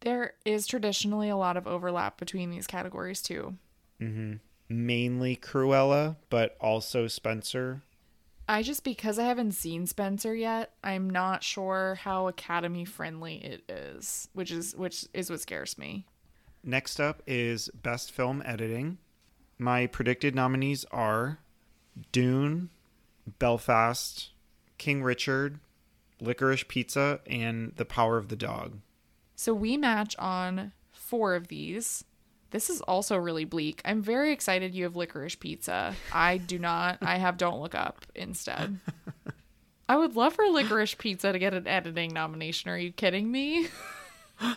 [0.00, 3.54] There is traditionally a lot of overlap between these categories too.
[4.00, 4.34] Mm-hmm.
[4.68, 7.82] Mainly Cruella, but also Spencer.
[8.48, 13.62] I just because I haven't seen Spencer yet, I'm not sure how academy friendly it
[13.68, 16.06] is, which is which is what scares me.
[16.64, 18.98] Next up is Best Film Editing.
[19.58, 21.38] My predicted nominees are
[22.12, 22.70] Dune,
[23.38, 24.30] Belfast,
[24.78, 25.60] King Richard,
[26.20, 28.78] Licorice Pizza, and The Power of the Dog.
[29.40, 32.04] So we match on four of these.
[32.50, 33.80] This is also really bleak.
[33.86, 35.94] I'm very excited you have licorice pizza.
[36.12, 36.98] I do not.
[37.00, 38.80] I have Don't Look Up instead.
[39.88, 42.68] I would love for licorice pizza to get an editing nomination.
[42.68, 43.68] Are you kidding me?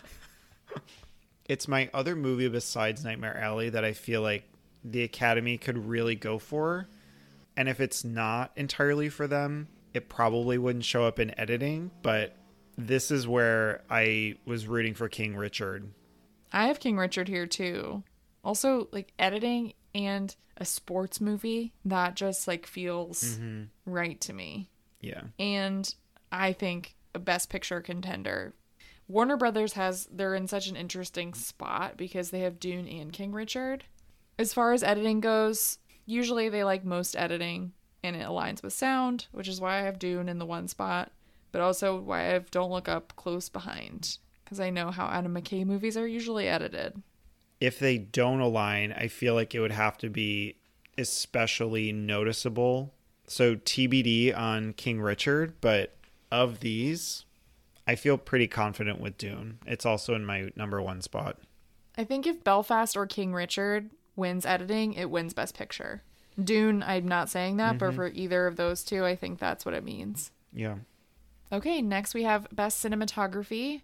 [1.46, 4.44] It's my other movie besides Nightmare Alley that I feel like
[4.82, 6.88] the Academy could really go for.
[7.54, 11.90] And if it's not entirely for them, it probably wouldn't show up in editing.
[12.02, 12.34] But
[12.76, 15.88] this is where I was rooting for King Richard.
[16.52, 18.02] I have King Richard here too.
[18.42, 23.64] Also, like editing and a sports movie that just like feels mm-hmm.
[23.86, 24.70] right to me.
[25.00, 25.24] Yeah.
[25.38, 25.94] and
[26.32, 28.54] I think a best picture contender.
[29.06, 33.32] Warner Brothers has they're in such an interesting spot because they have Dune and King
[33.32, 33.84] Richard.
[34.38, 39.26] As far as editing goes, usually they like most editing and it aligns with sound,
[39.32, 41.12] which is why I have Dune in the one spot,
[41.54, 45.36] but also why I have Don't Look Up close behind because I know how Adam
[45.36, 47.00] McKay movies are usually edited.
[47.60, 50.56] If they don't align, I feel like it would have to be
[50.98, 52.92] especially noticeable.
[53.28, 55.94] So TBD on King Richard, but
[56.32, 57.24] of these,
[57.86, 59.58] I feel pretty confident with Dune.
[59.64, 61.38] It's also in my number one spot.
[61.96, 66.02] I think if Belfast or King Richard wins editing, it wins Best Picture.
[66.42, 67.96] Dune, I'm not saying that, but mm-hmm.
[67.96, 70.32] for either of those two, I think that's what it means.
[70.52, 70.78] Yeah.
[71.52, 73.82] Okay, next we have Best Cinematography.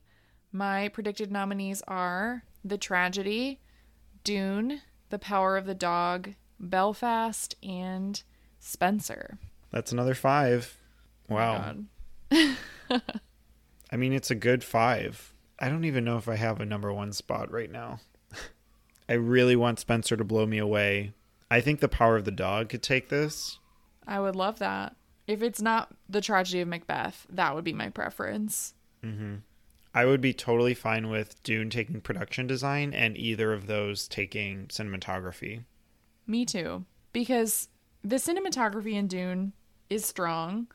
[0.52, 3.60] My predicted nominees are The Tragedy,
[4.24, 8.22] Dune, The Power of the Dog, Belfast, and
[8.58, 9.38] Spencer.
[9.70, 10.76] That's another five.
[11.30, 11.74] Oh Wow.
[12.30, 12.56] God.
[13.92, 15.32] I mean, it's a good five.
[15.58, 18.00] I don't even know if I have a number one spot right now.
[19.08, 21.12] I really want Spencer to blow me away.
[21.50, 23.58] I think the power of the dog could take this.
[24.06, 24.94] I would love that.
[25.30, 28.74] If it's not The Tragedy of Macbeth, that would be my preference.
[29.04, 29.36] Mm-hmm.
[29.94, 34.66] I would be totally fine with Dune taking production design and either of those taking
[34.66, 35.62] cinematography.
[36.26, 36.84] Me too.
[37.12, 37.68] Because
[38.02, 39.52] the cinematography in Dune
[39.88, 40.66] is strong,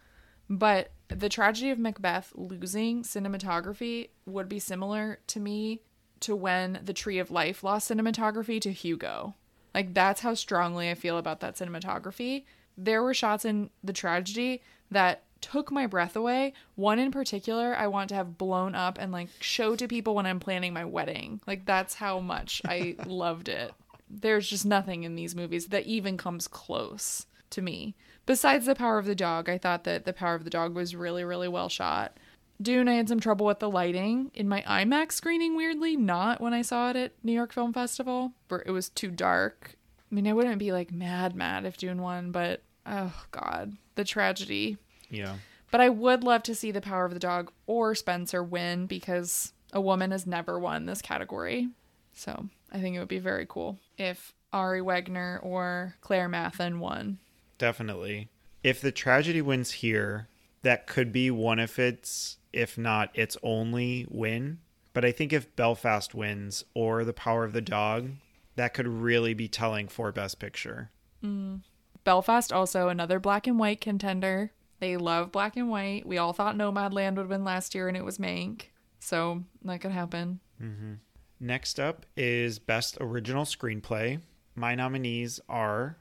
[0.49, 5.81] but the tragedy of Macbeth losing cinematography would be similar to me
[6.21, 9.35] to when the Tree of Life lost cinematography to Hugo.
[9.73, 12.45] Like that's how strongly I feel about that cinematography.
[12.77, 14.61] There were shots in the tragedy
[14.91, 16.53] that took my breath away.
[16.75, 20.25] One in particular I want to have blown up and like show to people when
[20.25, 21.41] I'm planning my wedding.
[21.45, 23.73] Like that's how much I loved it.
[24.09, 27.95] There's just nothing in these movies that even comes close to me.
[28.25, 30.95] Besides The Power of the Dog, I thought that The Power of the Dog was
[30.95, 32.17] really, really well shot.
[32.61, 36.53] Dune, I had some trouble with the lighting in my IMAX screening, weirdly, not when
[36.53, 39.74] I saw it at New York Film Festival, where it was too dark.
[40.11, 44.03] I mean, I wouldn't be like mad, mad if Dune won, but oh god, the
[44.03, 44.77] tragedy.
[45.09, 45.35] Yeah.
[45.71, 49.51] But I would love to see The Power of the Dog or Spencer win because
[49.73, 51.69] a woman has never won this category.
[52.13, 57.19] So I think it would be very cool if Ari Wegner or Claire Mathon won.
[57.57, 58.29] Definitely.
[58.63, 60.27] If the tragedy wins here,
[60.61, 64.59] that could be one of its, if not its only win.
[64.93, 68.11] But I think if Belfast wins or The Power of the Dog,
[68.55, 70.91] that could really be telling for Best Picture.
[71.23, 71.61] Mm.
[72.03, 74.51] Belfast also another black and white contender.
[74.79, 76.05] They love black and white.
[76.05, 78.63] We all thought Nomadland would win last year and it was Mank.
[78.99, 80.39] So that could happen.
[80.61, 80.93] Mm-hmm.
[81.39, 84.21] Next up is Best Original Screenplay.
[84.55, 85.97] My nominees are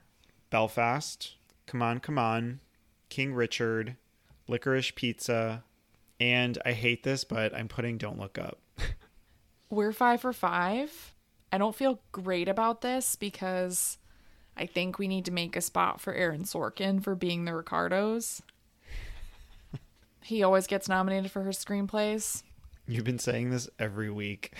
[0.49, 1.35] Belfast,
[1.65, 2.59] Come On, Come On,
[3.09, 3.95] King Richard,
[4.47, 5.63] Licorice Pizza,
[6.19, 8.59] and I hate this, but I'm putting Don't Look Up.
[9.69, 11.14] We're five for five.
[11.55, 13.97] I don't feel great about this because
[14.57, 18.41] I think we need to make a spot for Aaron Sorkin for being the Ricardos.
[20.21, 22.43] he always gets nominated for his screenplays.
[22.89, 24.51] You've been saying this every week.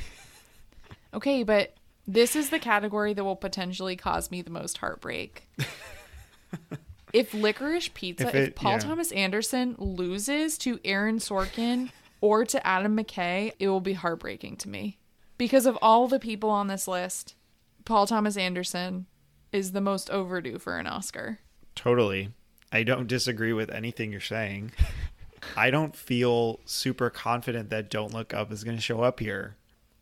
[1.14, 1.74] Okay, but
[2.08, 5.50] this is the category that will potentially cause me the most heartbreak.
[7.12, 8.80] if Licorice Pizza, If if, Paul yeah.
[8.80, 11.92] Thomas Anderson loses to Aaron Sorkin
[12.22, 14.98] or to Adam McKay, it will be heartbreaking to me.
[15.38, 17.36] Because of all the people on this list,
[17.84, 19.06] Paul Thomas Anderson
[19.52, 21.40] is the most overdue for an Oscar.
[21.76, 22.30] Totally.
[22.72, 24.72] I don't disagree with anything you're saying.
[25.58, 29.56] I don't feel super confident that Don't Look Up is going to show up here.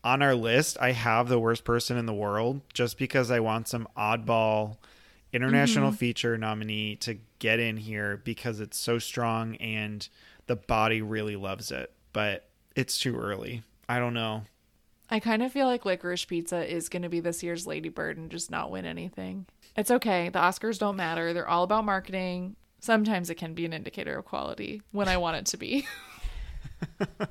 [0.03, 3.67] on our list, I have the worst person in the world just because I want
[3.67, 4.77] some oddball
[5.33, 5.97] international Mm-hmm.
[5.97, 10.07] feature nominee to get in here because it's so strong and
[10.47, 11.91] the body really loves it.
[12.13, 13.63] But it's too early.
[13.89, 14.43] I don't know.
[15.13, 18.17] I kind of feel like Licorice Pizza is going to be this year's Lady Bird
[18.17, 19.45] and just not win anything.
[19.77, 20.29] It's okay.
[20.29, 21.33] The Oscars don't matter.
[21.33, 22.55] They're all about marketing.
[22.79, 25.87] Sometimes it can be an indicator of quality when I want it to be.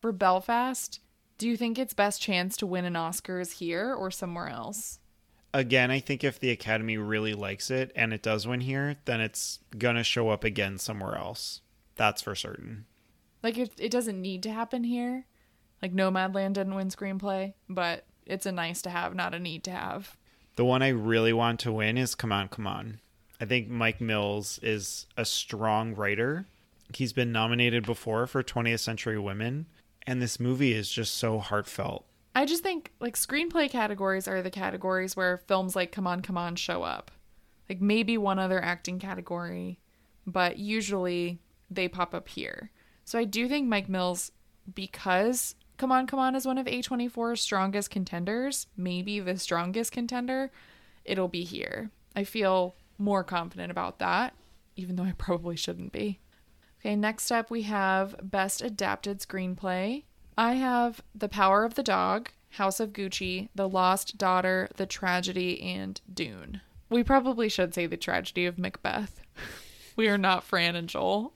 [0.00, 1.00] For Belfast,
[1.38, 5.00] do you think its best chance to win an Oscar is here or somewhere else?
[5.52, 9.20] Again, I think if the Academy really likes it and it does win here, then
[9.20, 11.62] it's going to show up again somewhere else.
[11.96, 12.86] That's for certain.
[13.42, 15.26] Like, if it doesn't need to happen here,
[15.82, 19.70] like Nomadland didn't win screenplay, but it's a nice to have, not a need to
[19.70, 20.16] have.
[20.56, 23.00] The one I really want to win is Come On, Come On.
[23.40, 26.46] I think Mike Mills is a strong writer.
[26.94, 29.66] He's been nominated before for 20th Century Women,
[30.06, 32.04] and this movie is just so heartfelt.
[32.34, 36.36] I just think like screenplay categories are the categories where films like Come On, Come
[36.36, 37.10] On show up.
[37.68, 39.78] Like maybe one other acting category,
[40.26, 41.38] but usually
[41.70, 42.70] they pop up here.
[43.04, 44.32] So I do think Mike Mills,
[44.74, 50.50] because Come On, Come On is one of A24's strongest contenders, maybe the strongest contender,
[51.06, 51.90] it'll be here.
[52.14, 54.34] I feel more confident about that,
[54.76, 56.18] even though I probably shouldn't be.
[56.80, 60.04] Okay, next up we have Best Adapted Screenplay.
[60.36, 65.62] I have The Power of the Dog, House of Gucci, The Lost Daughter, The Tragedy,
[65.62, 66.60] and Dune.
[66.90, 69.22] We probably should say The Tragedy of Macbeth.
[69.96, 71.34] We are not Fran and Joel,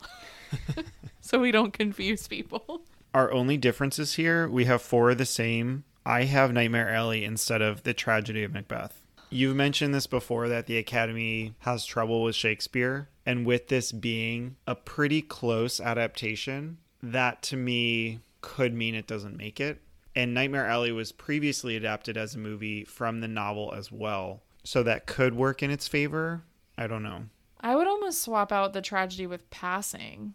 [1.21, 2.83] so we don't confuse people.
[3.15, 5.85] Our only differences here, we have four of the same.
[6.05, 8.99] I have Nightmare Alley instead of The Tragedy of Macbeth.
[9.29, 14.57] You've mentioned this before that the Academy has trouble with Shakespeare, and with this being
[14.67, 19.81] a pretty close adaptation, that to me could mean it doesn't make it.
[20.13, 24.83] And Nightmare Alley was previously adapted as a movie from the novel as well, so
[24.83, 26.43] that could work in its favor.
[26.77, 27.27] I don't know.
[27.61, 30.33] I would almost swap out The Tragedy with Passing.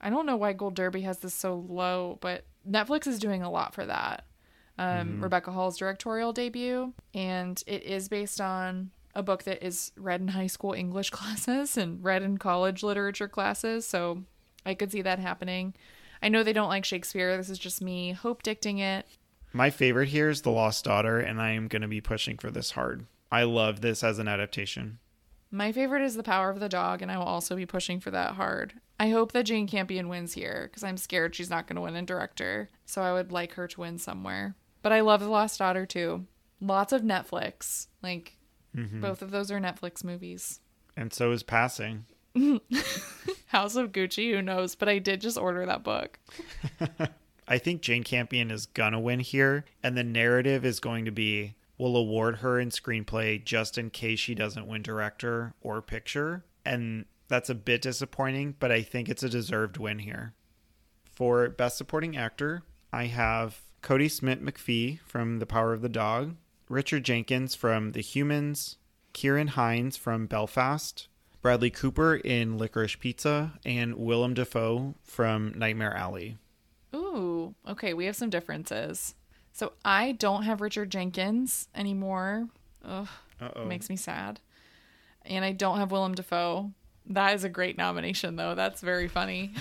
[0.00, 3.50] I don't know why Gold Derby has this so low, but Netflix is doing a
[3.50, 4.24] lot for that.
[4.78, 10.22] Um, Rebecca Hall's directorial debut, and it is based on a book that is read
[10.22, 13.86] in high school English classes and read in college literature classes.
[13.86, 14.22] So
[14.64, 15.74] I could see that happening.
[16.22, 17.36] I know they don't like Shakespeare.
[17.36, 19.06] This is just me hope dicting it.
[19.52, 22.50] My favorite here is The Lost Daughter, and I am going to be pushing for
[22.50, 23.06] this hard.
[23.32, 24.98] I love this as an adaptation.
[25.50, 28.10] My favorite is The Power of the Dog, and I will also be pushing for
[28.12, 28.74] that hard.
[29.00, 31.96] I hope that Jane Campion wins here because I'm scared she's not going to win
[31.96, 32.68] in director.
[32.86, 34.54] So I would like her to win somewhere.
[34.82, 36.26] But I love The Lost Daughter too.
[36.60, 37.88] Lots of Netflix.
[38.02, 38.36] Like,
[38.76, 39.00] mm-hmm.
[39.00, 40.60] both of those are Netflix movies.
[40.96, 42.04] And so is Passing.
[43.46, 44.76] House of Gucci, who knows?
[44.76, 46.20] But I did just order that book.
[47.48, 51.56] I think Jane Campion is gonna win here, and the narrative is going to be
[51.80, 56.44] we'll award her in screenplay just in case she doesn't win director or picture.
[56.64, 60.34] And that's a bit disappointing, but I think it's a deserved win here.
[61.04, 62.62] For Best Supporting Actor,
[62.92, 66.36] I have Kodi Smit-McPhee from The Power of the Dog,
[66.68, 68.76] Richard Jenkins from The Humans,
[69.14, 71.08] Ciarán Hinds from Belfast,
[71.40, 76.36] Bradley Cooper in Licorice Pizza, and Willem Dafoe from Nightmare Alley.
[76.94, 79.14] Ooh, okay, we have some differences.
[79.52, 82.48] So I don't have Richard Jenkins anymore.
[82.84, 83.08] Ugh,
[83.40, 83.64] Uh-oh.
[83.66, 84.40] makes me sad.
[85.24, 86.72] And I don't have Willem Dafoe.
[87.06, 88.54] That is a great nomination, though.
[88.54, 89.52] That's very funny.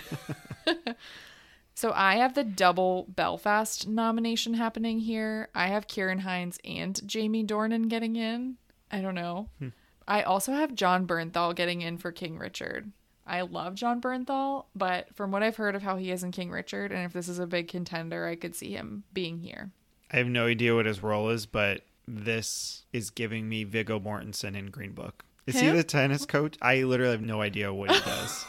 [1.76, 5.50] so I have the double Belfast nomination happening here.
[5.56, 8.58] I have Ciarán Hinds and Jamie Dornan getting in.
[8.92, 9.50] I don't know.
[9.60, 9.70] Hmm.
[10.08, 12.92] I also have Jon Bernthal getting in for King Richard.
[13.28, 16.50] I love Jon Bernthal, but from what I've heard of how he is in King
[16.50, 19.70] Richard, and if this is a big contender, I could see him being here.
[20.12, 24.56] I have no idea what his role is, but this is giving me Viggo Mortensen
[24.56, 25.24] in Green Book.
[25.46, 26.56] Is he the tennis coach?
[26.62, 28.46] I literally have no idea what he does.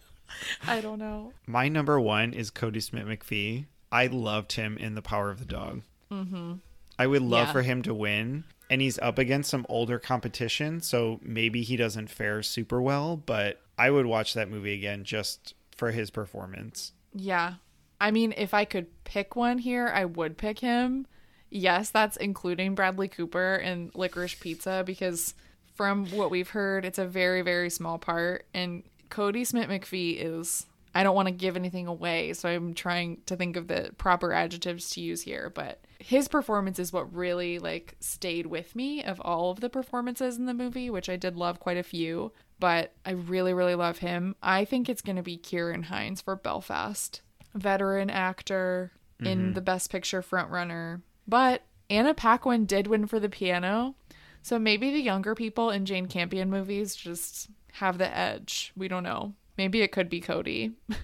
[0.66, 1.32] I don't know.
[1.46, 3.66] My number one is Kodi Smit-McPhee.
[3.90, 5.82] I loved him in The Power of the Dog.
[6.12, 6.54] Mm-hmm.
[6.98, 7.52] I would love Yeah.
[7.52, 12.08] for him to win, and he's up against some older competition, so maybe he doesn't
[12.10, 16.92] fare super well, but I would watch that movie again just for his performance.
[17.14, 17.54] Yeah.
[18.00, 21.06] I mean, if I could pick one here, I would pick him.
[21.50, 25.34] Yes, that's including Bradley Cooper and Licorice Pizza because
[25.74, 28.46] from what we've heard, it's a very, very small part.
[28.52, 30.66] And Kodi Smit-McPhee is.
[30.94, 34.32] I don't want to give anything away, so I'm trying to think of the proper
[34.32, 39.20] adjectives to use here, but his performance is what really like stayed with me of
[39.20, 42.94] all of the performances in the movie, which I did love quite a few, but
[43.04, 44.34] I really really love him.
[44.42, 47.20] I think it's going to be Ciarán Hinds for Belfast
[47.54, 48.92] veteran actor.
[49.20, 51.02] in the Best Picture frontrunner.
[51.26, 53.96] But Anna Paquin did win for the piano.
[54.42, 58.72] So maybe the younger people in Jane Campion movies just have the edge.
[58.76, 59.34] We don't know.
[59.56, 60.74] Maybe it could be Kodi.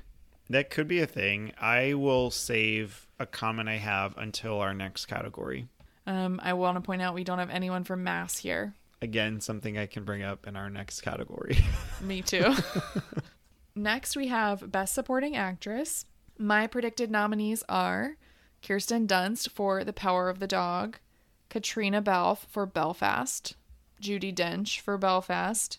[0.50, 1.52] That could be a thing.
[1.58, 5.68] I will save a comment I have until our next category.
[6.06, 8.74] Um, I want to point out we don't have anyone from Mass here.
[9.00, 11.56] Again, something I can bring up in our next category.
[12.02, 12.52] Me too.
[13.74, 16.04] Next, we have Best Supporting Actress.
[16.38, 18.16] My predicted nominees are
[18.62, 20.98] Kirsten Dunst for The Power of the Dog,
[21.50, 23.54] Caitríona Balfe for Belfast,
[24.02, 25.78] Judi Dench for Belfast,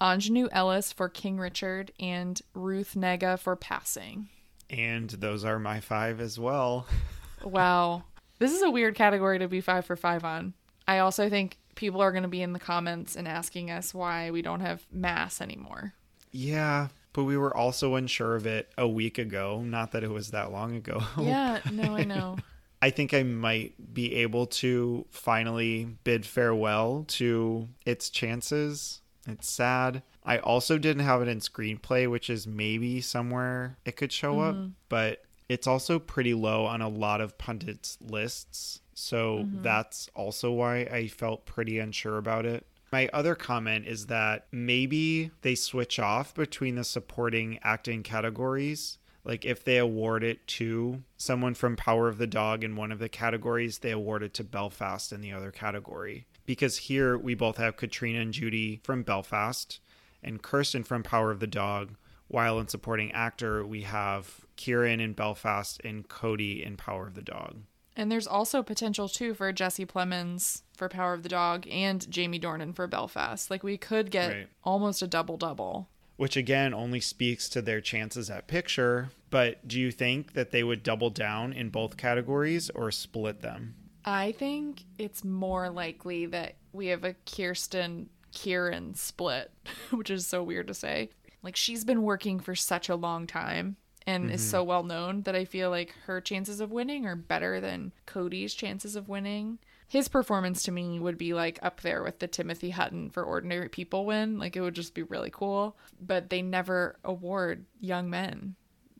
[0.00, 4.28] Aunjanue Ellis for King Richard, and Ruth Negga for Passing.
[4.68, 6.86] and those are my five as well.
[7.44, 8.02] Wow.
[8.38, 10.54] This is a weird category to be five for five on.
[10.88, 14.30] I also think people are going to be in the comments and asking us why
[14.30, 15.92] we don't have Mass anymore.
[16.32, 19.62] Yeah, but we were also unsure of it a week ago.
[19.64, 21.02] Not that it was that long ago.
[21.18, 22.36] Yeah, no, I know.
[22.82, 29.00] I think I might be able to finally bid farewell to its chances.
[29.26, 30.02] It's sad.
[30.24, 34.54] I also didn't have it in screenplay, which is maybe somewhere it could show up,
[34.54, 34.68] mm-hmm.
[34.90, 38.80] but it's also pretty low on a lot of pundits' lists.
[38.92, 39.62] So mm-hmm.
[39.62, 42.66] that's also why I felt pretty unsure about it.
[42.92, 48.98] My other comment is that maybe they switch off between the supporting acting categories.
[49.24, 53.00] Like if they award it to someone from Power of the Dog in one of
[53.00, 56.26] the categories, they award it to Belfast in the other category.
[56.46, 59.80] Because here we both have Caitríona and Judy from Belfast
[60.22, 61.96] and Kirsten from Power of the Dog,
[62.28, 67.22] while in supporting actor we have Ciarán in Belfast and Kodi in Power of the
[67.22, 67.62] Dog.
[67.96, 72.38] And there's also potential too for Jesse Plemons for Power of the Dog and Jamie
[72.38, 73.50] Dornan for Belfast.
[73.50, 74.48] Like we could get Right.
[74.64, 75.88] almost a double double.
[76.16, 79.10] which again only speaks to their chances at picture.
[79.28, 83.74] But do you think that they would double down in both categories or split them?
[84.04, 89.50] I think it's more likely that we have a Kirsten Ciarán split,
[89.90, 91.10] which is so weird to say.
[91.42, 93.76] Like she's been working for such a long time
[94.06, 94.50] and is mm-hmm.
[94.50, 98.54] so well known that I feel like her chances of winning are better than Kodi's
[98.54, 99.58] chances of winning.
[99.88, 103.68] His performance to me would be like up there with the Timothy Hutton for Ordinary
[103.68, 104.38] People win.
[104.38, 105.76] Like it would just be really cool.
[106.00, 108.54] But they never award young men.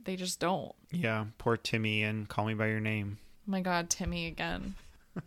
[0.05, 0.73] They just don't.
[0.93, 3.19] Yeah, poor Timmy and Call Me by Your Name.
[3.21, 4.75] Oh my god, Timmy again.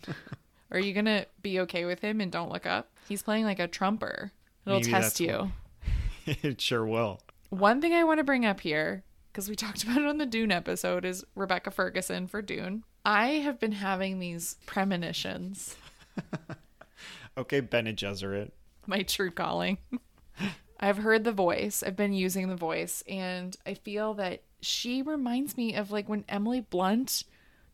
[0.71, 2.91] Are you gonna be okay with him and don't look up?
[3.07, 4.31] He's playing like a trumper.
[4.65, 5.51] It'll Maybe test you.
[6.25, 7.21] it sure will.
[7.49, 10.25] One thing I want to bring up here, because we talked about it on the
[10.25, 12.83] Dune episode, is Rebecca Ferguson for Dune.
[13.05, 15.75] I have been having these premonitions,
[17.37, 18.51] Okay, Bene Gesserit.
[18.85, 19.77] my true calling.
[20.79, 25.55] I've heard the voice, I've been using the voice, and I feel that she reminds
[25.57, 27.23] me of like when Emily Blunt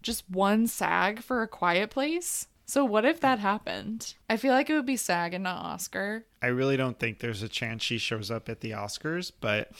[0.03, 2.47] just won SAG for A Quiet Place.
[2.67, 4.15] So what if that happened?
[4.29, 6.25] I feel like it would be SAG and not Oscar.
[6.41, 9.71] I really don't think there's a chance she shows up at the Oscars, but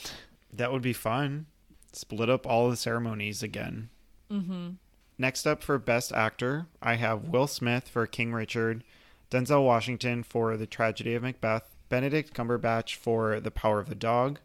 [0.52, 1.46] that would be fun.
[1.92, 3.90] Split up all the ceremonies again.
[4.30, 4.70] Mm-hmm.
[5.18, 8.84] Next up for Best Actor, I have Will Smith for King Richard,
[9.30, 14.40] Denzel Washington for The Tragedy of Macbeth, Benedict Cumberbatch for The Power of the Dog,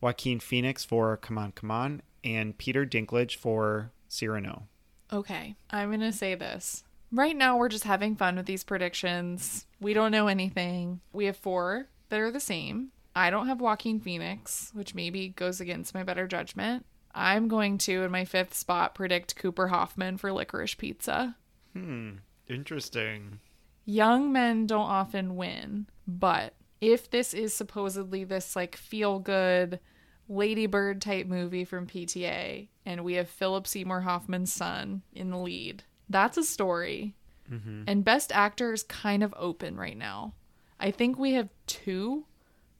[0.00, 4.68] Joaquin Phoenix for Come On, Come On, and Peter Dinklage for Cyrano.
[5.12, 6.84] Okay, I'm going to say this.
[7.10, 9.66] Right now, we're just having fun with these predictions.
[9.80, 11.00] We don't know anything.
[11.12, 12.92] We have four that are the same.
[13.14, 16.86] I don't have Joaquin Phoenix, which maybe goes against my better judgment.
[17.14, 21.36] I'm going to, in my fifth spot, predict Cooper Hoffman for Licorice Pizza.
[21.74, 22.12] Hmm,
[22.48, 23.40] interesting.
[23.84, 29.78] Young men don't often win, but if this is supposedly this like feel good
[30.28, 35.36] Lady Bird type movie from PTA, and we have Philip Seymour Hoffman's son in the
[35.38, 37.14] lead, that's a story.
[37.86, 40.34] And Best Actor is kind of open right now.
[40.80, 42.24] I think we have two,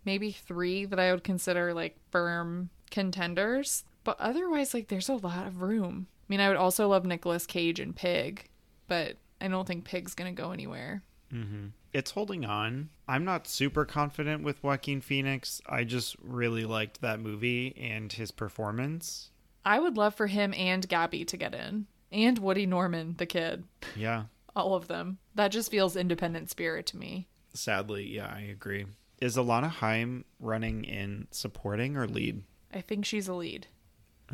[0.05, 5.47] maybe three that I would consider like firm contenders, but otherwise, like, there's a lot
[5.47, 6.07] of room.
[6.11, 8.49] I mean, I would also love Nicolas Cage and Pig,
[8.89, 11.03] but I don't think Pig's gonna go anywhere.
[11.33, 11.69] Mm-hmm.
[11.93, 12.89] It's holding on.
[13.07, 15.61] I'm not super confident with Joaquin Phoenix.
[15.67, 19.31] I just really liked that movie and his performance.
[19.65, 23.65] I would love for him and Gabby to get in, and Woody Norman, the kid,
[23.95, 24.25] Yeah,
[24.57, 25.19] all of them.
[25.35, 27.29] That just feels independent spirit to me.
[27.55, 28.87] sadly, yeah, I agree.
[29.23, 32.43] Is Alana Haim running in supporting or lead?
[32.75, 33.69] I think she's a lead.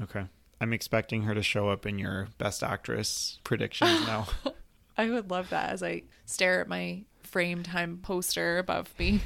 [0.01, 0.25] Okay.
[0.63, 4.29] I'm expecting her to show up in your best actress predictions now.
[4.97, 9.21] I would love that as I stare at my frame time poster above me.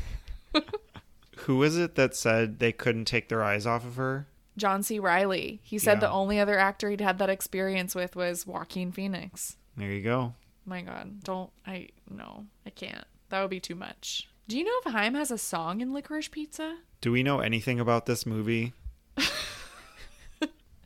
[1.36, 4.26] Who is it that said they couldn't take their eyes off of her?
[4.56, 4.98] John C.
[4.98, 5.60] Reilly.
[5.62, 9.58] He said the only other actor he'd had that experience with was Joaquin Phoenix.
[9.76, 10.34] There you go.
[10.66, 11.90] My God, don't I?
[12.10, 13.06] No, I can't.
[13.28, 14.28] That would be too much.
[14.48, 16.78] Do you know if Haim has a song in Licorice Pizza?
[17.00, 18.72] Do we know anything about this movie?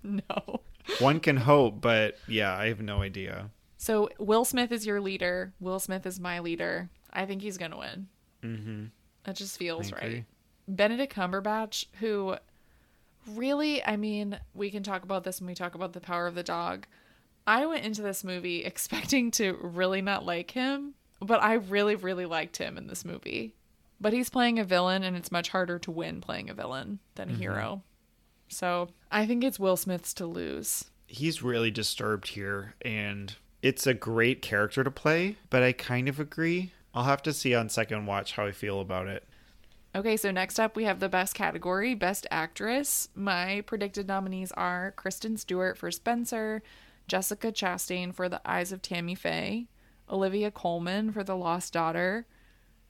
[0.07, 0.61] No.
[1.01, 3.51] One can hope, but yeah, I have no idea.
[3.77, 5.53] So Will Smith is your leader.
[5.61, 6.89] Will Smith is my leader.
[7.13, 8.09] I think he's gonna win.
[8.43, 8.85] Mm-hmm.
[9.29, 10.25] It just feels right.
[10.69, 12.37] Benedict Cumberbatch, who
[13.35, 16.35] really, I mean, we can talk about this when we talk about the power of
[16.35, 16.87] the dog.
[17.47, 22.27] I went into this movie expecting to really not like him, but I really, really
[22.27, 23.55] liked him in this movie.
[24.01, 27.29] But he's playing a villain, and it's much harder to win playing a villain than
[27.29, 27.41] a mm-hmm.
[27.41, 27.83] hero.
[28.49, 30.85] So I think it's Will Smith's to lose.
[31.07, 36.21] He's really disturbed here, and it's a great character to play, but I kind of
[36.21, 36.73] agree.
[36.95, 39.27] I'll have to see on second watch how I feel about it.
[39.95, 43.09] Okay, so next up we have the best category, best actress.
[43.15, 46.63] My predicted nominees are Kristen Stewart for Spencer,
[47.09, 49.69] Jessica Chastain for The Eyes of Tammy Faye,
[50.11, 52.27] Olivia Colman for The Lost Daughter,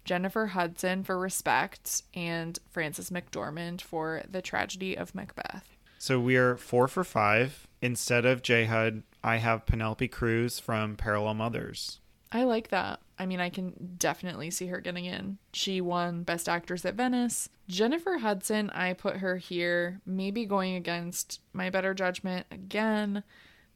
[0.05, 5.77] Jennifer Hudson for Respect, and Frances McDormand for The Tragedy of Macbeth.
[5.99, 7.67] So we are four for five.
[7.83, 12.01] Instead of J Hud, I have Penelope Cruz from Parallel Mothers.
[12.31, 13.01] I like that.
[13.19, 15.39] I mean, I can definitely see her getting in.
[15.53, 17.49] She won Best Actress at Venice.
[17.69, 23.23] Jennifer Hudson, I put her here, maybe going against my better judgment again.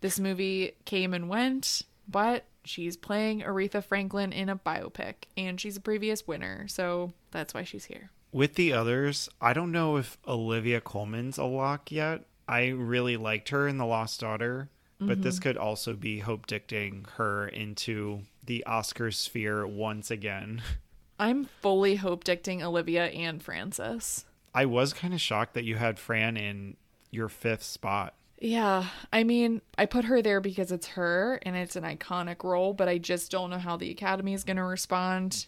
[0.01, 5.77] This movie came and went, but she's playing Aretha Franklin in a biopic, and she's
[5.77, 8.11] a previous winner, so that's why she's here.
[8.33, 12.25] With the others, I don't know if Olivia Colman's a lock yet.
[12.47, 15.43] I really liked her in The Lost Daughter, but this mm-hmm.
[15.43, 20.63] could also be Hope dictating her into the Oscar sphere once again.
[21.21, 24.25] I'm fully hope dicting Olivia and Frances.
[24.55, 26.77] I was kind of shocked that you had Fran in
[27.11, 28.15] your fifth spot.
[28.41, 32.73] Yeah, I mean, I put her there because it's her and it's an iconic role,
[32.73, 35.47] but I just don't know how the Academy is going to respond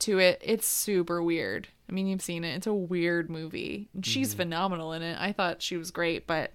[0.00, 0.40] to it.
[0.42, 1.66] It's super weird.
[1.88, 2.54] I mean, you've seen it.
[2.54, 3.88] It's a weird movie.
[4.02, 4.38] She's mm-hmm.
[4.38, 5.20] phenomenal in it.
[5.20, 6.52] I thought she was great, but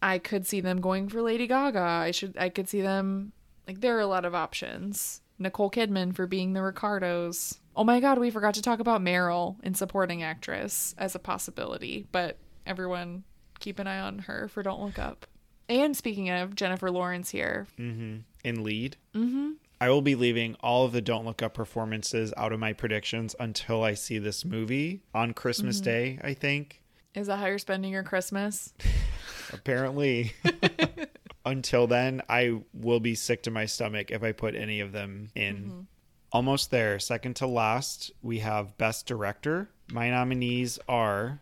[0.00, 1.80] I could see them going for Lady Gaga.
[1.80, 3.32] I should I could see them
[3.66, 5.22] like there are a lot of options.
[5.38, 7.58] Nicole Kidman for being the Ricardos.
[7.74, 12.06] Oh my god, we forgot to talk about Meryl in supporting actress as a possibility,
[12.12, 13.24] but everyone
[13.60, 15.26] keep an eye on her for Don't Look Up.
[15.68, 18.16] And speaking of Jennifer Lawrence here, Mm-hmm.
[18.42, 18.96] In lead.
[19.14, 19.50] Mm-hmm.
[19.82, 23.34] I will be leaving all of the Don't Look Up performances out of my predictions
[23.38, 26.82] until I see this movie on Christmas Day, I think.
[27.14, 28.72] is that how you're spending your Christmas?
[29.52, 30.32] Apparently.
[31.46, 35.28] until then, I will be sick to my stomach if I put any of them
[35.34, 35.86] in.
[36.32, 36.98] Almost there.
[36.98, 39.68] Second to last, we have Best Director.
[39.92, 41.40] My nominees are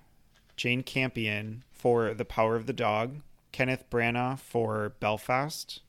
[0.59, 3.21] Jane Campion for The Power of the Dog,
[3.53, 5.81] Kenneth Branagh for Belfast,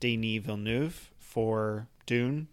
[0.00, 2.48] Denis Villeneuve for Dune,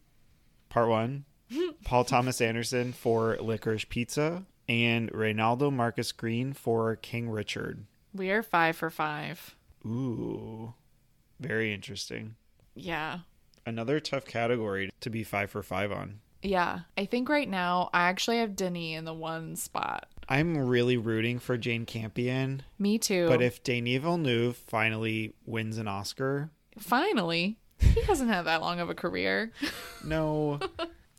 [0.69, 1.25] Part 1,
[1.83, 7.85] Paul Thomas Anderson for Licorice Pizza, and Reinaldo Marcus Green for King Richard.
[8.13, 9.55] We are five for five.
[9.85, 10.73] Ooh,
[11.41, 12.35] very interesting.
[12.73, 13.19] Yeah.
[13.65, 16.21] Another tough category to be five for five on.
[16.41, 16.81] Yeah.
[16.97, 20.07] I think right now I actually have Denis in the one spot.
[20.27, 23.27] I'm really rooting for Jane Campion, Me too.
[23.27, 26.49] but if Denis Villeneuve finally wins an Oscar,
[26.79, 29.51] finally, he hasn't had that long of a career.
[30.05, 30.59] no.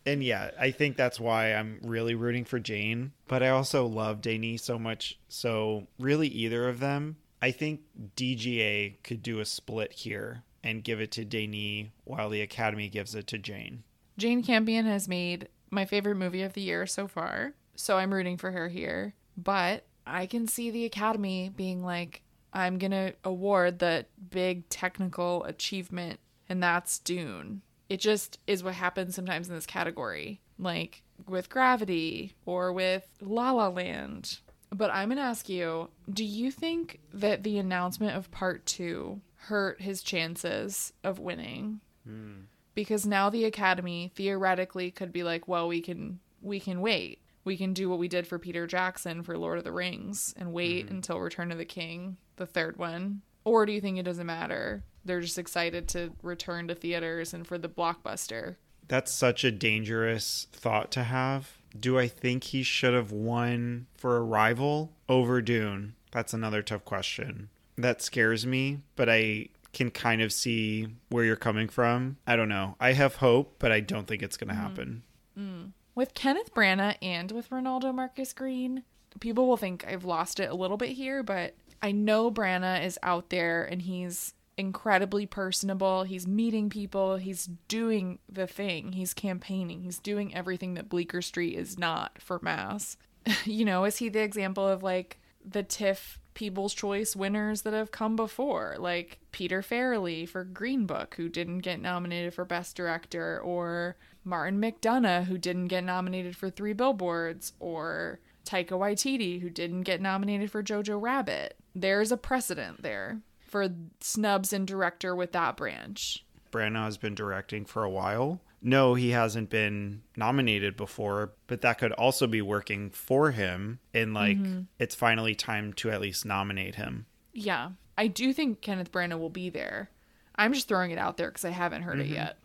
[0.04, 3.12] and yeah, I think that's why I'm really rooting for Jane.
[3.28, 5.18] But I also love Denis so much.
[5.28, 7.80] So, really, either of them, I think
[8.16, 13.14] DGA could do a split here and give it to Denis while the Academy gives
[13.14, 13.84] it to Jane.
[14.18, 18.37] Jane Campion has made my favorite movie of the year so far, so I'm rooting
[18.37, 19.14] for her here.
[19.37, 22.22] But I can see the Academy being like,
[22.53, 27.62] I'm going to award the big technical achievement, and that's Dune.
[27.89, 33.53] It just is what happens sometimes in this category, like with Gravity or with La
[33.53, 34.39] La Land.
[34.70, 39.20] But I'm going to ask you do you think that the announcement of part two
[39.37, 41.81] hurt his chances of winning?
[42.07, 42.43] Hmm.
[42.77, 47.57] because now the academy theoretically could be like well we can we can wait we
[47.57, 50.86] can do what we did for peter jackson for lord of the rings and wait
[50.86, 50.97] mm-hmm.
[50.97, 54.84] until return of the king the third one or do you think it doesn't matter
[55.07, 58.57] they're just excited to return to theaters and for the blockbuster
[58.88, 61.59] That's such a dangerous thought to have.
[61.78, 65.94] Do I think he should have won for Arrival over Dune?
[66.12, 67.49] That's another tough question.
[67.76, 72.16] That scares me, but I can kind of see where you're coming from.
[72.26, 72.76] I don't know.
[72.80, 74.62] I have hope, but I don't think it's going to mm-hmm.
[74.62, 75.03] happen.
[75.38, 75.72] Mm.
[75.97, 78.84] With kenneth branagh and with reinaldo marcus green.
[79.18, 82.99] People will think i've lost it a little bit here but I know Branagh is
[83.03, 86.05] out there and he's incredibly personable.
[86.05, 91.57] He's meeting people, he's doing the thing, he's campaigning, he's doing everything that Bleecker Street
[91.57, 92.97] is not for mass.
[93.44, 97.90] you know, is he the example of like the TIFF People's Choice winners that have
[97.90, 103.40] come before, like Peter Farrelly for Green Book, who didn't get nominated for Best Director,
[103.40, 103.97] or
[104.27, 110.01] Martin McDonagh, who didn't get nominated for Three Billboards, or Taika Waititi, who didn't get
[110.01, 111.57] nominated for Jojo Rabbit.
[111.74, 113.68] There's a precedent there for
[114.01, 116.24] snubs in director with that branch.
[116.51, 118.41] Branagh has been directing for a while.
[118.62, 123.79] No, he hasn't been nominated before, but that could also be working for him.
[123.95, 124.62] And like, mm-hmm.
[124.79, 127.07] it's finally time to at least nominate him.
[127.33, 129.91] Yeah, I do think Kenneth Branagh will be there.
[130.35, 132.14] I'm just throwing it out there because I haven't heard it mm-hmm.
[132.14, 132.39] yet.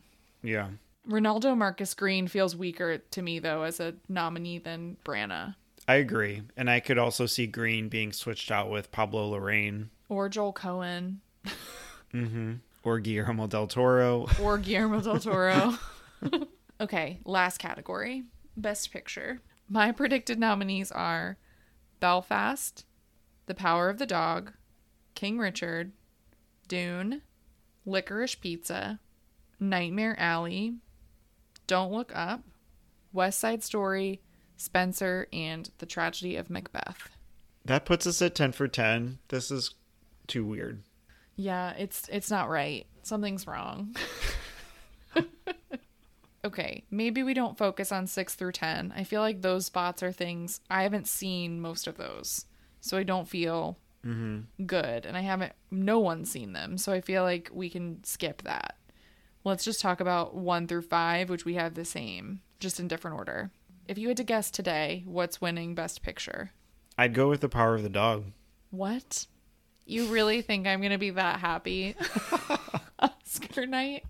[0.44, 0.68] Yeah.
[1.12, 5.55] Reinaldo Marcus Green feels weaker to me though as a nominee than Branagh
[5.88, 6.43] I agree.
[6.55, 11.18] And I could also see Green being switched out with Pablo Larraín or Joel Coen
[12.14, 12.53] mm-hmm.
[12.84, 14.28] or Guillermo del Toro.
[14.41, 15.74] or Guillermo del Toro.
[16.80, 18.24] okay, last category
[18.55, 19.41] Best Picture.
[19.68, 21.38] My predicted nominees are
[21.99, 22.86] Belfast,
[23.45, 24.53] The Power of the Dog,
[25.16, 25.93] King Richard,
[26.68, 27.22] Dune,
[27.86, 28.99] Licorice Pizza,
[29.59, 30.76] Nightmare Alley,
[31.72, 32.42] Don't Look Up,
[33.14, 34.20] West Side Story,
[34.58, 37.08] Spencer, and The Tragedy of Macbeth.
[37.64, 39.20] That puts us at 10 for 10.
[39.30, 39.76] This is
[40.28, 40.84] too weird.
[41.38, 42.88] Yeah, it's it's not right.
[43.04, 43.96] Something's wrong.
[46.46, 48.92] okay, maybe we don't focus on 6 through 10.
[48.94, 52.48] I feel like those spots are things I haven't seen most of those.
[52.82, 54.66] So I don't feel mm-hmm.
[54.66, 56.78] good and I haven't no one's seen them.
[56.78, 58.76] So I feel like we can skip that.
[59.44, 63.18] Let's just talk about 1 through 5, which we have the same, just in different
[63.18, 63.52] order.
[63.88, 66.52] If you had to guess today, what's winning best picture?
[66.98, 68.26] I'd go with The Power of the Dog.
[68.70, 69.26] What?
[69.86, 71.96] You really think I'm going to be that happy
[73.00, 74.04] Oscar night?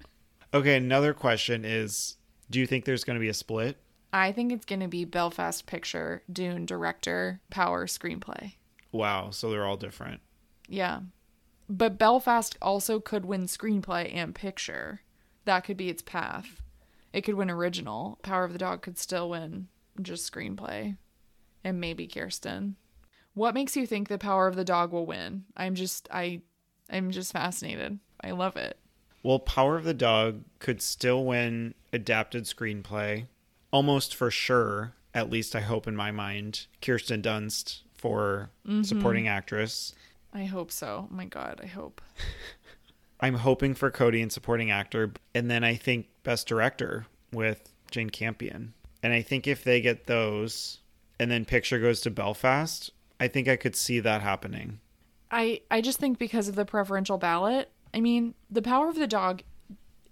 [0.53, 2.17] Okay, another question is
[2.49, 3.77] do you think there's going to be a split?
[4.11, 8.55] I think it's going to be Belfast picture, Dune director, Power screenplay.
[8.91, 10.19] Wow, so they're all different.
[10.67, 11.01] Yeah.
[11.69, 15.01] But Belfast also could win screenplay and picture.
[15.45, 16.61] That could be its path.
[17.13, 18.19] It could win original.
[18.21, 19.67] Power of the Dog could still win
[20.01, 20.97] just screenplay.
[21.63, 22.75] And maybe Kirsten.
[23.33, 25.45] What makes you think the Power of the Dog will win?
[25.55, 26.41] I'm just I
[26.89, 27.99] I'm just fascinated.
[28.21, 28.77] I love it.
[29.23, 33.27] Well, Power of the Dog could still win adapted screenplay,
[33.71, 34.93] almost for sure.
[35.13, 38.83] At least I hope in my mind, Kirsten Dunst for mm-hmm.
[38.83, 39.93] supporting actress.
[40.33, 41.07] I hope so.
[41.09, 42.01] Oh my god, I hope.
[43.21, 48.09] I'm hoping for Kodi and supporting actor, and then I think best director with Jane
[48.09, 48.73] Campion.
[49.03, 50.79] And I think if they get those,
[51.19, 54.79] and then picture goes to Belfast, I think I could see that happening.
[55.29, 57.71] I I just think because of the preferential ballot.
[57.93, 59.43] I mean, The Power of the Dog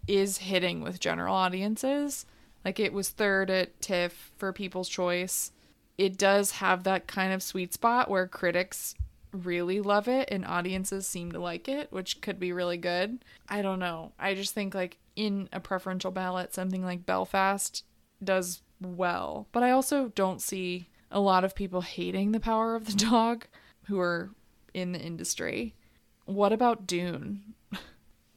[0.07, 2.26] is hitting with general audiences.
[2.66, 5.51] Like it was third at TIFF for People's Choice.
[5.97, 8.95] It does have that kind of sweet spot where critics
[9.32, 13.23] really love it and audiences seem to like it, which could be really good.
[13.47, 14.13] I don't know.
[14.19, 17.84] I just think like in a preferential ballot, something like Belfast
[18.23, 19.47] does well.
[19.51, 23.45] But I also don't see a lot of people hating the power of the dog
[23.86, 24.32] who are
[24.73, 25.75] in the industry.
[26.25, 27.55] What about Dune?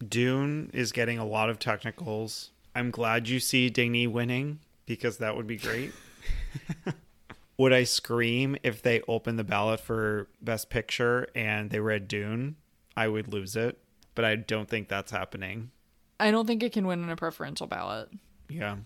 [0.07, 2.51] Dune is getting a lot of technicals.
[2.75, 5.93] I'm glad you see Dingy winning because that would be great.
[7.59, 12.57] would I scream if they opened the ballot for Best Picture and they read Dune?
[12.97, 13.79] I would lose it,
[14.15, 15.71] but I don't think that's happening.
[16.21, 18.11] I don't think it can win on a preferential ballot.
[18.49, 18.77] Yeah.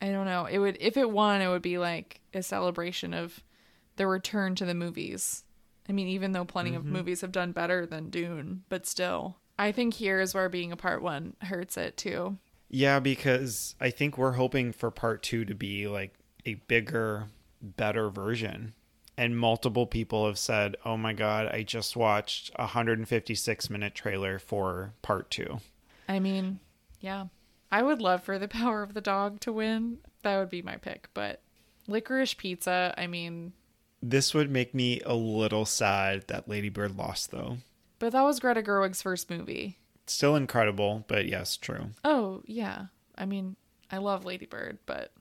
[0.00, 0.46] I don't know.
[0.46, 3.42] It would if it won, it would be like a celebration of
[3.96, 5.44] the return to the movies.
[5.88, 6.92] I mean, even though plenty of mm-hmm.
[6.92, 9.36] movies have done better than Dune, but still.
[9.58, 12.38] I think here is where being a part one hurts it too.
[12.68, 16.14] Yeah, because I think we're hoping for part two to be like
[16.46, 17.26] a bigger,
[17.62, 18.74] better version.
[19.16, 24.38] And multiple people have said, oh my God, I just watched a 156 minute trailer
[24.38, 25.58] for part two.
[26.08, 26.60] I mean,
[27.00, 27.26] yeah.
[27.70, 29.98] I would love for the power of the dog to win.
[30.22, 31.08] That would be my pick.
[31.14, 31.40] But
[31.86, 33.52] licorice pizza, I mean,
[34.02, 37.58] This would make me a little sad that Lady Bird lost, though.
[37.98, 39.78] but that was Greta Gerwig's first movie.
[40.06, 41.90] Still incredible, but yes, true.
[42.04, 42.86] Oh, yeah.
[43.16, 43.56] I mean,
[43.90, 45.12] I love Lady Bird, but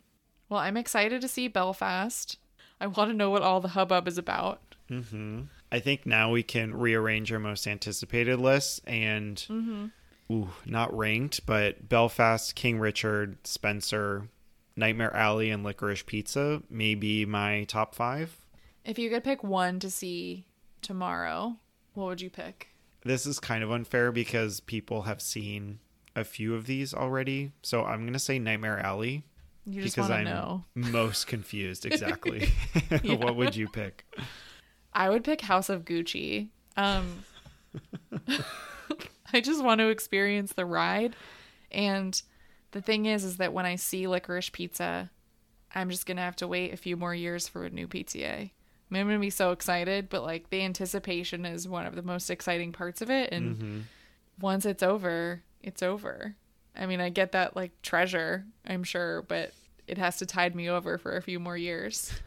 [0.51, 2.37] well, I'm excited to see Belfast.
[2.81, 4.59] I want to know what all the hubbub is about.
[4.89, 5.43] Mm-hmm.
[5.71, 9.85] I think now we can rearrange our most anticipated lists and, mm-hmm.
[10.29, 14.27] ooh, not ranked, but Belfast, King Richard, Spencer,
[14.75, 18.37] Nightmare Alley, and Licorice Pizza may be my top five.
[18.83, 20.45] If you could pick one to see
[20.81, 21.55] tomorrow,
[21.93, 22.69] what What would you pick?
[23.05, 25.79] This is kind of unfair because people have seen
[26.13, 27.53] a few of these already.
[27.61, 29.23] So I'm going to say Nightmare Alley
[29.65, 30.65] You just because I'm know.
[30.75, 31.85] most confused.
[31.85, 32.49] Exactly.
[33.03, 34.05] what would you pick?
[34.93, 36.49] I would pick House of Gucci.
[36.77, 37.23] Um,
[39.33, 41.15] I just want to experience the ride.
[41.71, 42.19] And
[42.71, 45.09] the thing is, is that when I see licorice pizza,
[45.73, 48.25] I'm just going to have to wait a few more years for a new PTA.
[48.25, 48.51] I
[48.89, 52.01] mean, I'm going to be so excited, but like the anticipation is one of the
[52.01, 53.31] most exciting parts of it.
[53.31, 53.79] And Mm-hmm.
[54.41, 56.35] once it's over, it's over.
[56.75, 59.51] I mean, I get that like treasure, I'm sure, but
[59.87, 62.13] it has to tide me over for a few more years.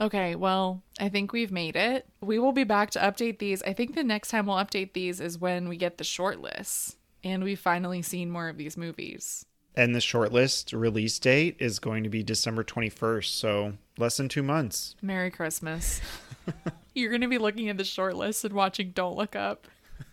[0.00, 2.06] Okay, well, I think we've made it.
[2.20, 3.62] We will be back to update these.
[3.64, 6.96] I think the next time we'll update these is when we get the short lists
[7.24, 9.44] and we've finally seen more of these movies.
[9.74, 13.26] And the shortlist release date is going to be December 21st.
[13.26, 14.94] So less than two months.
[15.02, 16.00] Merry Christmas.
[16.94, 19.66] You're going to be looking at the short list and watching Don't Look Up.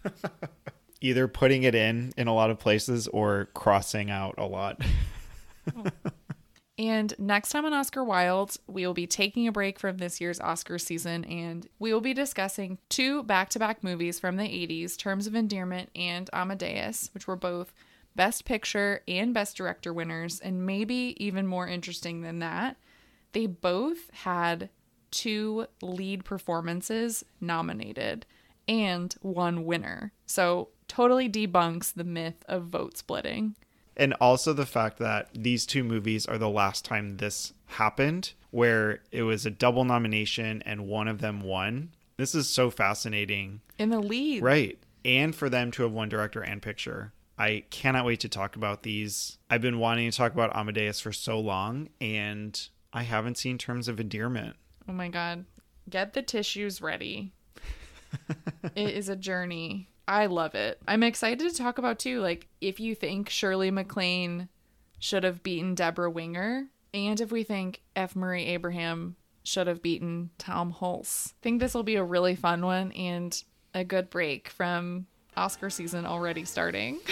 [1.05, 4.81] Either putting it in in a lot of places or crossing out a lot.
[6.77, 10.41] And next time on Oscar Wild, we will be taking a break from this year's
[10.41, 14.97] Oscar season and we will be discussing two back to back movies from the 80s
[14.97, 17.73] Terms of Endearment and Amadeus, which were both
[18.15, 20.41] Best Picture and Best Director winners.
[20.41, 22.75] And maybe even more interesting than that,
[23.31, 24.69] they both had
[25.11, 28.25] two lead performances nominated
[28.67, 30.11] and one winner.
[30.25, 33.55] So totally debunks the myth of vote splitting.
[33.97, 38.99] And also the fact that these two movies are the last time this happened, where
[39.11, 41.89] it was a double nomination and one of them won.
[42.17, 43.61] This is so fascinating.
[43.77, 44.43] In the lead.
[44.43, 44.77] Right.
[45.03, 47.13] And for them to have won director and picture.
[47.37, 49.37] I cannot wait to talk about these.
[49.49, 52.59] I've been wanting to talk about Amadeus for so long, and
[52.93, 54.55] I haven't seen Terms of Endearment.
[54.87, 55.45] Oh my god.
[55.89, 57.33] Get the tissues ready.
[58.75, 59.89] it is a journey.
[60.07, 60.79] I love it.
[60.87, 64.49] I'm excited to talk about too like if you think Shirley MacLaine
[64.99, 70.29] should have beaten Debra Winger and if we think F Murray Abraham should have beaten
[70.37, 71.29] Tom Hulce.
[71.29, 73.43] I think this will be a really fun one and
[73.73, 76.99] a good break from Oscar season already starting.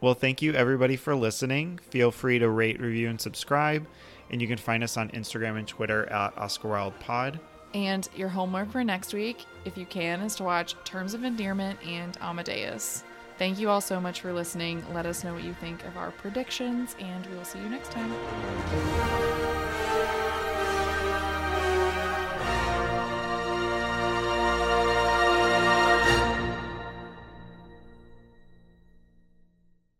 [0.00, 1.78] Well, thank you everybody for listening.
[1.90, 3.86] Feel free to rate, review, and subscribe.
[4.30, 7.38] And you can find us on Instagram and Twitter at Oscar Wild Pod.
[7.72, 11.78] And your homework for next week, if you can, is to watch Terms of Endearment
[11.86, 13.04] and Amadeus.
[13.38, 14.84] Thank you all so much for listening.
[14.92, 17.90] Let us know what you think of our predictions, and we will see you next
[17.90, 19.59] time.